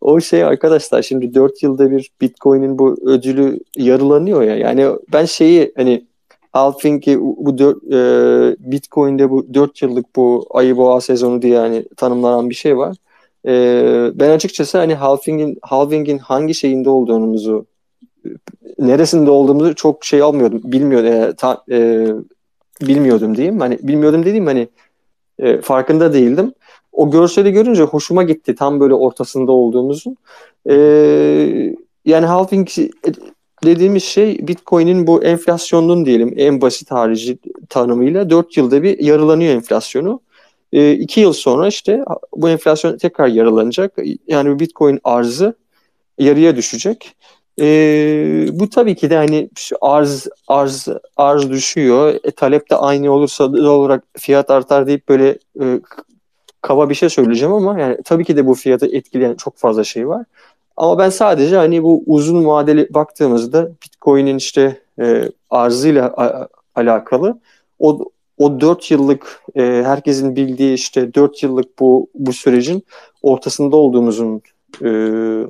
o 0.00 0.20
şey 0.20 0.44
arkadaşlar 0.44 1.02
şimdi 1.02 1.34
4 1.34 1.62
yılda 1.62 1.90
bir 1.90 2.10
Bitcoin'in 2.20 2.78
bu 2.78 2.96
ödülü 3.06 3.60
yarılanıyor 3.76 4.42
ya. 4.42 4.56
Yani 4.56 4.88
ben 5.12 5.24
şeyi 5.24 5.72
hani 5.76 6.06
halving'i 6.52 7.20
bu 7.20 7.58
dört, 7.58 7.84
e, 7.92 8.70
Bitcoin'de 8.70 9.30
bu 9.30 9.54
4 9.54 9.82
yıllık 9.82 10.16
bu 10.16 10.46
ayı 10.50 10.76
boğa 10.76 11.00
sezonu 11.00 11.42
diye 11.42 11.54
yani 11.54 11.84
tanımlanan 11.96 12.50
bir 12.50 12.54
şey 12.54 12.76
var. 12.76 12.96
E, 13.46 13.52
ben 14.14 14.30
açıkçası 14.30 14.78
hani 14.78 14.94
halving'in 14.94 15.58
halving'in 15.62 16.18
hangi 16.18 16.54
şeyinde 16.54 16.90
olduğumuzu 16.90 17.66
neresinde 18.78 19.30
olduğumuzu 19.30 19.74
çok 19.74 20.04
şey 20.04 20.22
almıyordum. 20.22 20.60
Bilmiyordum. 20.64 21.12
E, 21.12 21.32
ta, 21.36 21.64
e, 21.70 22.08
bilmiyordum 22.80 23.36
diyeyim. 23.36 23.60
Hani 23.60 23.78
bilmiyordum 23.82 24.24
dediğim 24.24 24.46
hani 24.46 24.68
e, 25.38 25.60
farkında 25.60 26.12
değildim. 26.12 26.52
O 26.92 27.10
görseli 27.10 27.52
görünce 27.52 27.82
hoşuma 27.82 28.22
gitti 28.22 28.54
tam 28.54 28.80
böyle 28.80 28.94
ortasında 28.94 29.52
olduğumuzun. 29.52 30.16
E, 30.70 30.74
yani 32.04 32.26
halving 32.26 32.68
dediğimiz 33.64 34.04
şey 34.04 34.48
Bitcoin'in 34.48 35.06
bu 35.06 35.24
enflasyonun 35.24 36.06
diyelim 36.06 36.34
en 36.36 36.60
basit 36.60 36.90
harici 36.90 37.38
tanımıyla 37.68 38.30
4 38.30 38.56
yılda 38.56 38.82
bir 38.82 38.98
yarılanıyor 38.98 39.54
enflasyonu. 39.54 40.20
2 40.72 41.20
e, 41.20 41.22
yıl 41.22 41.32
sonra 41.32 41.68
işte 41.68 42.04
bu 42.36 42.48
enflasyon 42.48 42.98
tekrar 42.98 43.26
yarılanacak. 43.26 43.98
Yani 44.26 44.60
Bitcoin 44.60 45.00
arzı 45.04 45.54
yarıya 46.18 46.56
düşecek. 46.56 47.16
E, 47.60 48.48
bu 48.52 48.70
tabii 48.70 48.94
ki 48.94 49.10
de 49.10 49.16
hani 49.16 49.50
arz 49.80 50.26
arz 50.48 50.88
arz 51.16 51.50
düşüyor. 51.50 52.14
E, 52.24 52.30
talep 52.30 52.70
de 52.70 52.76
aynı 52.76 53.12
olursa 53.12 53.52
doğal 53.52 53.78
olarak 53.78 54.04
fiyat 54.18 54.50
artar 54.50 54.86
deyip 54.86 55.08
böyle 55.08 55.38
e, 55.60 55.80
kaba 56.62 56.88
bir 56.88 56.94
şey 56.94 57.08
söyleyeceğim 57.08 57.54
ama 57.54 57.80
yani 57.80 57.98
tabii 58.04 58.24
ki 58.24 58.36
de 58.36 58.46
bu 58.46 58.54
fiyatı 58.54 58.86
etkileyen 58.86 59.34
çok 59.34 59.56
fazla 59.56 59.84
şey 59.84 60.08
var. 60.08 60.24
Ama 60.76 60.98
ben 60.98 61.08
sadece 61.10 61.56
hani 61.56 61.82
bu 61.82 62.02
uzun 62.06 62.46
vadeli 62.46 62.88
baktığımızda 62.94 63.70
Bitcoin'in 63.84 64.36
işte 64.36 64.80
e, 65.00 65.30
arzıyla 65.50 66.06
a, 66.16 66.48
alakalı 66.74 67.40
o 67.78 68.10
o 68.38 68.60
4 68.60 68.90
yıllık 68.90 69.42
e, 69.56 69.62
herkesin 69.62 70.36
bildiği 70.36 70.74
işte 70.74 71.14
4 71.14 71.42
yıllık 71.42 71.78
bu 71.78 72.08
bu 72.14 72.32
sürecin 72.32 72.84
ortasında 73.22 73.76
olduğumuzun 73.76 74.42
e, 74.82 74.90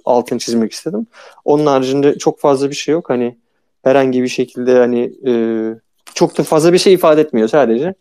altını 0.05 0.39
çizmek 0.39 0.73
istedim. 0.73 1.07
Onun 1.45 1.67
haricinde 1.67 2.19
çok 2.19 2.41
fazla 2.41 2.71
bir 2.71 2.75
şey 2.75 2.93
yok. 2.93 3.11
Hani 3.11 3.37
herhangi 3.85 4.23
bir 4.23 4.29
şekilde 4.29 4.79
hani 4.79 5.13
e, 5.27 5.33
çok 6.15 6.39
da 6.39 6.43
fazla 6.43 6.73
bir 6.73 6.79
şey 6.79 6.93
ifade 6.93 7.21
etmiyor 7.21 7.49
sadece. 7.49 7.95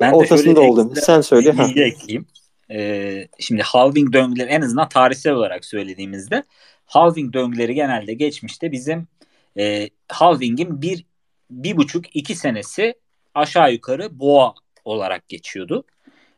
Ben 0.00 0.12
ortasında 0.12 0.60
oldum. 0.60 0.92
Sen 0.96 1.20
söyle. 1.20 1.58
Bilgi 1.58 1.82
ekleyeyim. 1.82 2.26
Ee, 2.70 3.28
şimdi 3.38 3.62
halving 3.62 4.12
döngüleri 4.12 4.50
en 4.50 4.60
azından 4.60 4.88
tarihsel 4.88 5.32
olarak 5.32 5.64
söylediğimizde 5.64 6.44
halving 6.86 7.32
döngüleri 7.32 7.74
genelde 7.74 8.14
geçmişte 8.14 8.72
bizim 8.72 9.06
e, 9.58 9.90
halvingin 10.08 10.82
bir, 10.82 11.04
bir 11.50 11.76
buçuk 11.76 12.16
iki 12.16 12.34
senesi 12.34 12.94
aşağı 13.34 13.72
yukarı 13.72 14.18
boğa 14.20 14.54
olarak 14.84 15.28
geçiyordu. 15.28 15.84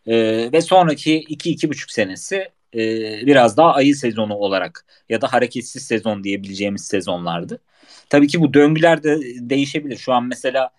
E, 0.07 0.15
ve 0.53 0.61
sonraki 0.61 1.17
iki 1.17 1.51
iki 1.51 1.69
buçuk 1.69 1.91
senesi 1.91 2.49
e, 2.77 3.27
biraz 3.27 3.57
daha 3.57 3.75
ayı 3.75 3.97
sezonu 3.97 4.35
olarak 4.35 4.87
ya 5.09 5.21
da 5.21 5.33
hareketsiz 5.33 5.83
sezon 5.83 6.25
diyebileceğimiz 6.25 6.87
sezonlardı. 6.87 7.61
Tabii 8.11 8.29
ki 8.29 8.41
bu 8.41 8.55
döngüler 8.55 9.03
de 9.03 9.21
değişebilir. 9.51 9.97
Şu 9.97 10.13
an 10.13 10.25
mesela 10.25 10.71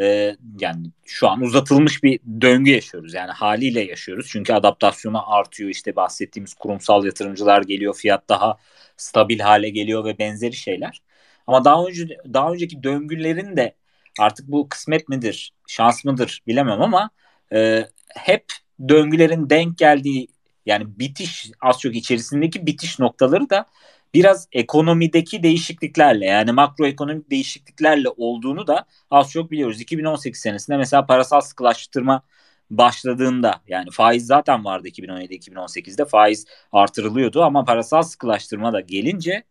e, 0.00 0.36
yani 0.60 0.86
şu 1.04 1.28
an 1.28 1.40
uzatılmış 1.40 2.02
bir 2.02 2.20
döngü 2.40 2.70
yaşıyoruz. 2.70 3.14
Yani 3.14 3.30
haliyle 3.30 3.80
yaşıyoruz. 3.80 4.26
Çünkü 4.30 4.52
adaptasyonu 4.52 5.34
artıyor. 5.34 5.70
İşte 5.70 5.96
bahsettiğimiz 5.96 6.54
kurumsal 6.54 7.04
yatırımcılar 7.04 7.62
geliyor. 7.62 7.94
Fiyat 7.94 8.28
daha 8.28 8.56
stabil 8.96 9.38
hale 9.40 9.68
geliyor 9.70 10.04
ve 10.04 10.18
benzeri 10.18 10.52
şeyler. 10.56 11.02
Ama 11.46 11.64
daha 11.64 11.84
önce 11.86 12.06
daha 12.34 12.52
önceki 12.52 12.82
döngülerin 12.82 13.56
de 13.56 13.74
artık 14.20 14.48
bu 14.48 14.68
kısmet 14.68 15.08
midir, 15.08 15.52
şans 15.68 16.04
mıdır 16.04 16.42
bilemem 16.46 16.82
ama 16.82 17.10
e, 17.52 17.88
hep 18.16 18.44
döngülerin 18.88 19.50
denk 19.50 19.78
geldiği 19.78 20.28
yani 20.66 20.98
bitiş 20.98 21.50
az 21.60 21.80
çok 21.80 21.94
içerisindeki 21.96 22.66
bitiş 22.66 22.98
noktaları 22.98 23.50
da 23.50 23.66
biraz 24.14 24.48
ekonomideki 24.52 25.42
değişikliklerle 25.42 26.26
yani 26.26 26.52
makroekonomik 26.52 27.30
değişikliklerle 27.30 28.08
olduğunu 28.16 28.66
da 28.66 28.84
az 29.10 29.30
çok 29.30 29.50
biliyoruz. 29.50 29.80
2018 29.80 30.40
senesinde 30.40 30.76
mesela 30.76 31.06
parasal 31.06 31.40
sıkılaştırma 31.40 32.22
başladığında 32.70 33.60
yani 33.68 33.90
faiz 33.90 34.26
zaten 34.26 34.64
vardı 34.64 34.88
2017-2018'de 34.88 36.04
faiz 36.04 36.44
artırılıyordu 36.72 37.42
ama 37.42 37.64
parasal 37.64 38.02
sıkılaştırma 38.02 38.72
da 38.72 38.80
gelince 38.80 39.42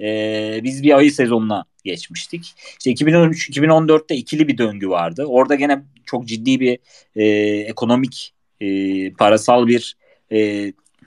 e, 0.00 0.60
biz 0.62 0.82
bir 0.82 0.96
ayı 0.96 1.12
sezonuna 1.12 1.64
geçmiştik. 1.84 2.54
İşte 2.78 2.90
2013-2014'te 2.90 4.16
ikili 4.16 4.48
bir 4.48 4.58
döngü 4.58 4.88
vardı. 4.88 5.24
Orada 5.26 5.54
gene 5.54 5.82
çok 6.06 6.26
ciddi 6.26 6.60
bir 6.60 6.78
e, 7.16 7.24
ekonomik 7.60 8.34
e, 8.60 9.12
parasal 9.12 9.66
bir 9.66 9.96
e, 10.32 10.38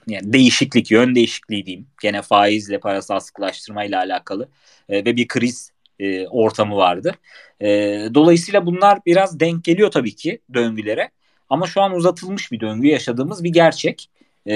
yani 0.06 0.32
değişiklik, 0.32 0.90
yön 0.90 1.14
değişikliği 1.14 1.66
diyeyim. 1.66 1.86
Gene 2.02 2.22
faizle 2.22 2.80
parasal 2.80 3.20
sıkılaştırma 3.20 3.84
ile 3.84 3.96
alakalı 3.96 4.48
e, 4.88 5.04
ve 5.04 5.16
bir 5.16 5.28
kriz 5.28 5.70
e, 5.98 6.26
ortamı 6.26 6.76
vardı. 6.76 7.14
E, 7.60 7.68
dolayısıyla 8.14 8.66
bunlar 8.66 8.98
biraz 9.06 9.40
denk 9.40 9.64
geliyor 9.64 9.90
tabii 9.90 10.14
ki 10.14 10.40
döngülere. 10.54 11.10
Ama 11.48 11.66
şu 11.66 11.80
an 11.82 11.94
uzatılmış 11.94 12.52
bir 12.52 12.60
döngü 12.60 12.86
yaşadığımız 12.86 13.44
bir 13.44 13.52
gerçek. 13.52 14.10
E, 14.46 14.54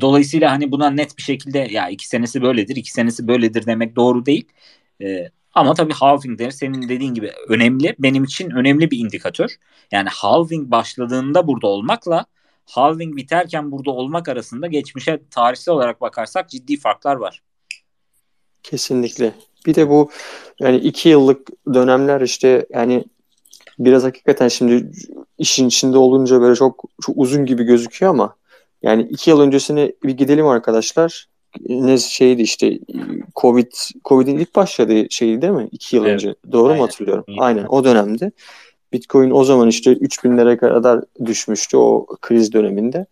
dolayısıyla 0.00 0.50
hani 0.50 0.72
buna 0.72 0.90
net 0.90 1.18
bir 1.18 1.22
şekilde 1.22 1.58
ya 1.70 1.88
iki 1.88 2.08
senesi 2.08 2.42
böyledir, 2.42 2.76
iki 2.76 2.92
senesi 2.92 3.28
böyledir 3.28 3.66
demek 3.66 3.96
doğru 3.96 4.26
değil. 4.26 4.48
E, 5.02 5.30
ama 5.54 5.74
tabii 5.74 5.92
halving 5.92 6.38
der 6.38 6.50
senin 6.50 6.88
dediğin 6.88 7.14
gibi 7.14 7.32
önemli. 7.48 7.94
Benim 7.98 8.24
için 8.24 8.50
önemli 8.50 8.90
bir 8.90 8.98
indikatör. 8.98 9.56
Yani 9.92 10.08
halving 10.08 10.70
başladığında 10.70 11.46
burada 11.46 11.66
olmakla 11.66 12.26
halving 12.68 13.16
biterken 13.16 13.72
burada 13.72 13.90
olmak 13.90 14.28
arasında 14.28 14.66
geçmişe 14.66 15.20
tarihsel 15.30 15.74
olarak 15.74 16.00
bakarsak 16.00 16.50
ciddi 16.50 16.76
farklar 16.76 17.16
var. 17.16 17.42
Kesinlikle. 18.62 19.32
Bir 19.66 19.74
de 19.74 19.88
bu 19.88 20.10
yani 20.60 20.76
iki 20.76 21.08
yıllık 21.08 21.48
dönemler 21.74 22.20
işte 22.20 22.66
yani 22.70 23.04
biraz 23.78 24.04
hakikaten 24.04 24.48
şimdi 24.48 24.90
işin 25.38 25.68
içinde 25.68 25.98
olunca 25.98 26.40
böyle 26.40 26.54
çok, 26.54 26.84
çok 27.02 27.16
uzun 27.18 27.46
gibi 27.46 27.64
gözüküyor 27.64 28.10
ama 28.10 28.36
yani 28.82 29.02
iki 29.02 29.30
yıl 29.30 29.40
öncesine 29.40 29.92
bir 30.04 30.12
gidelim 30.12 30.46
arkadaşlar. 30.46 31.28
Ne 31.68 31.98
şeydi 31.98 32.42
işte 32.42 32.78
Covid 33.36 33.72
Covid'in 34.04 34.38
ilk 34.38 34.54
başladığı 34.54 35.10
şeydi 35.10 35.42
değil 35.42 35.52
mi? 35.52 35.68
İki 35.72 35.96
yıl 35.96 36.04
evet. 36.04 36.14
önce. 36.14 36.34
Doğru 36.52 36.68
Aynen. 36.68 36.78
mu 36.78 36.84
hatırlıyorum? 36.84 37.24
Aynen 37.38 37.64
o 37.64 37.84
dönemde. 37.84 38.32
Bitcoin 38.92 39.30
o 39.30 39.44
zaman 39.44 39.68
işte 39.68 39.92
3000'lere 39.92 40.56
kadar 40.56 41.04
düşmüştü 41.24 41.76
o 41.76 42.06
kriz 42.20 42.52
döneminde. 42.52 43.06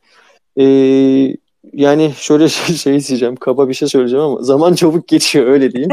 Ee, 0.56 1.36
yani 1.72 2.12
şöyle 2.16 2.48
şey, 2.48 2.76
şey 2.76 2.92
diyeceğim, 2.92 3.36
kaba 3.36 3.68
bir 3.68 3.74
şey 3.74 3.88
söyleyeceğim 3.88 4.24
ama 4.24 4.42
zaman 4.42 4.74
çabuk 4.74 5.08
geçiyor 5.08 5.46
öyle 5.46 5.72
diyeyim. 5.72 5.90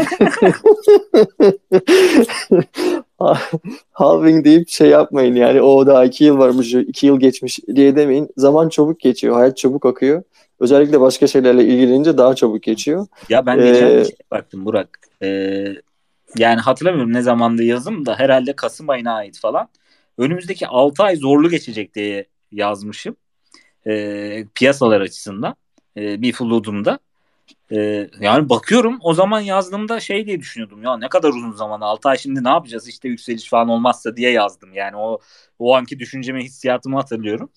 Halving 3.92 4.46
deyip 4.46 4.70
şey 4.70 4.90
yapmayın 4.90 5.36
yani 5.36 5.62
o 5.62 5.88
daha 5.88 6.06
iki 6.06 6.24
yıl 6.24 6.38
varmış, 6.38 6.74
iki 6.74 7.08
yıl 7.08 7.20
geçmiş 7.20 7.60
diye 7.76 7.96
demeyin. 7.96 8.30
Zaman 8.38 8.70
çabuk 8.70 9.00
geçiyor, 9.00 9.36
hayat 9.36 9.58
çabuk 9.58 9.86
akıyor. 9.86 10.24
Özellikle 10.60 11.02
başka 11.02 11.28
şeylerle 11.28 11.66
ilgilenince 11.66 12.18
daha 12.18 12.36
çabuk 12.36 12.64
geçiyor. 12.64 13.08
Ya 13.30 13.46
ben 13.46 13.58
geçen 13.58 13.88
ee, 13.88 14.06
şey 14.06 14.16
baktım 14.32 14.66
Burak. 14.66 15.00
Ee, 15.24 15.76
yani 16.38 16.62
hatırlamıyorum 16.62 17.14
ne 17.14 17.22
zamandı 17.22 17.64
yazım 17.64 18.06
da 18.06 18.20
herhalde 18.20 18.56
Kasım 18.56 18.90
ayına 18.90 19.14
ait 19.14 19.40
falan. 19.40 19.70
Önümüzdeki 20.18 20.68
6 20.68 21.04
ay 21.04 21.16
zorlu 21.16 21.50
geçecek 21.50 21.96
diye 21.96 22.28
yazmışım. 22.52 23.16
E, 23.88 24.46
piyasalar 24.56 25.02
açısından. 25.02 25.56
E, 25.98 26.22
bir 26.22 26.34
fludumda. 26.34 27.00
E, 27.72 28.10
yani 28.20 28.50
bakıyorum 28.50 29.00
o 29.02 29.14
zaman 29.14 29.40
yazdığımda 29.40 30.00
şey 30.00 30.26
diye 30.26 30.40
düşünüyordum 30.40 30.84
ya 30.84 30.98
ne 30.98 31.10
kadar 31.10 31.30
uzun 31.30 31.52
zaman 31.52 31.82
6 31.82 32.10
ay 32.10 32.18
şimdi 32.18 32.44
ne 32.44 32.50
yapacağız 32.50 32.88
işte 32.88 33.10
yükseliş 33.10 33.50
falan 33.50 33.70
olmazsa 33.70 34.16
diye 34.18 34.32
yazdım. 34.32 34.74
Yani 34.74 34.98
o 34.98 35.20
o 35.60 35.76
anki 35.76 36.00
düşüncemi 36.00 36.44
hissiyatımı 36.44 36.96
hatırlıyorum. 36.96 37.52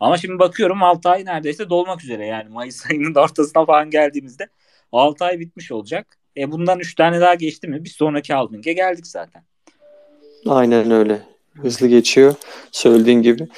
Ama 0.00 0.18
şimdi 0.18 0.38
bakıyorum 0.38 0.82
6 0.82 1.08
ay 1.08 1.24
neredeyse 1.24 1.70
dolmak 1.70 2.04
üzere 2.04 2.26
yani 2.26 2.48
Mayıs 2.48 2.86
ayının 2.90 3.14
ortasına 3.14 3.64
falan 3.66 3.90
geldiğimizde 3.90 4.48
6 4.92 5.24
ay 5.24 5.40
bitmiş 5.40 5.72
olacak. 5.72 6.18
E 6.36 6.52
bundan 6.52 6.78
3 6.78 6.94
tane 6.94 7.20
daha 7.20 7.34
geçti 7.34 7.68
mi 7.68 7.84
bir 7.84 7.90
sonraki 7.90 8.34
halving'e 8.34 8.72
geldik 8.72 9.06
zaten. 9.06 9.42
Aynen 10.46 10.90
öyle. 10.90 11.22
Hızlı 11.54 11.86
geçiyor 11.86 12.34
söylediğin 12.72 13.22
gibi. 13.22 13.48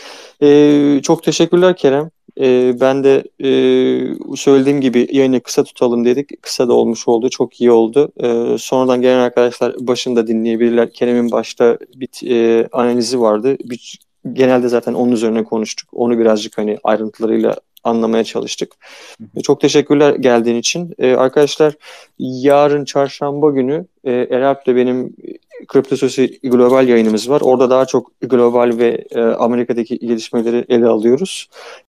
Ee, 0.43 1.01
çok 1.03 1.23
teşekkürler 1.23 1.77
Kerem. 1.77 2.11
Ee, 2.41 2.81
ben 2.81 3.05
de 3.05 3.25
e, 3.41 3.51
söylediğim 4.37 4.81
gibi 4.81 5.09
yayını 5.13 5.41
kısa 5.41 5.65
tutalım 5.65 6.05
dedik. 6.05 6.43
Kısa 6.43 6.69
da 6.69 6.73
olmuş 6.73 7.09
oldu. 7.09 7.31
Çok 7.31 7.61
iyi 7.61 7.71
oldu. 7.71 8.13
Ee, 8.23 8.59
sonradan 8.59 9.03
gelen 9.03 9.19
arkadaşlar 9.19 9.75
başında 9.81 10.27
dinleyebilirler. 10.27 10.93
Kerem'in 10.93 11.31
başta 11.31 11.79
bir 11.95 12.31
e, 12.31 12.69
analizi 12.73 13.21
vardı. 13.21 13.57
Bir, 13.65 13.99
genelde 14.33 14.69
zaten 14.69 14.95
onun 14.95 15.13
üzerine 15.13 15.45
konuştuk. 15.45 15.89
Onu 15.93 16.19
birazcık 16.19 16.59
hani 16.59 16.79
ayrıntılarıyla 16.85 17.57
anlamaya 17.89 18.25
çalıştık. 18.25 18.75
Hı 19.35 19.41
Çok 19.41 19.61
teşekkürler 19.61 20.15
geldiğin 20.15 20.57
için. 20.57 20.95
Ee, 20.99 21.15
arkadaşlar 21.15 21.75
yarın 22.19 22.85
çarşamba 22.85 23.51
günü 23.51 23.87
e, 24.05 24.13
Eralp'le 24.13 24.67
benim 24.67 25.17
Kripto 25.69 25.97
Sözü 25.97 26.27
global 26.43 26.89
yayınımız 26.89 27.31
var. 27.31 27.41
Orada 27.41 27.71
daha 27.71 27.87
çok 27.87 28.21
global 28.21 28.73
ve 28.79 29.05
e, 29.11 29.21
Amerika'daki 29.21 29.99
gelişmeleri 29.99 30.65
ele 30.69 30.87
alıyoruz. 30.87 31.49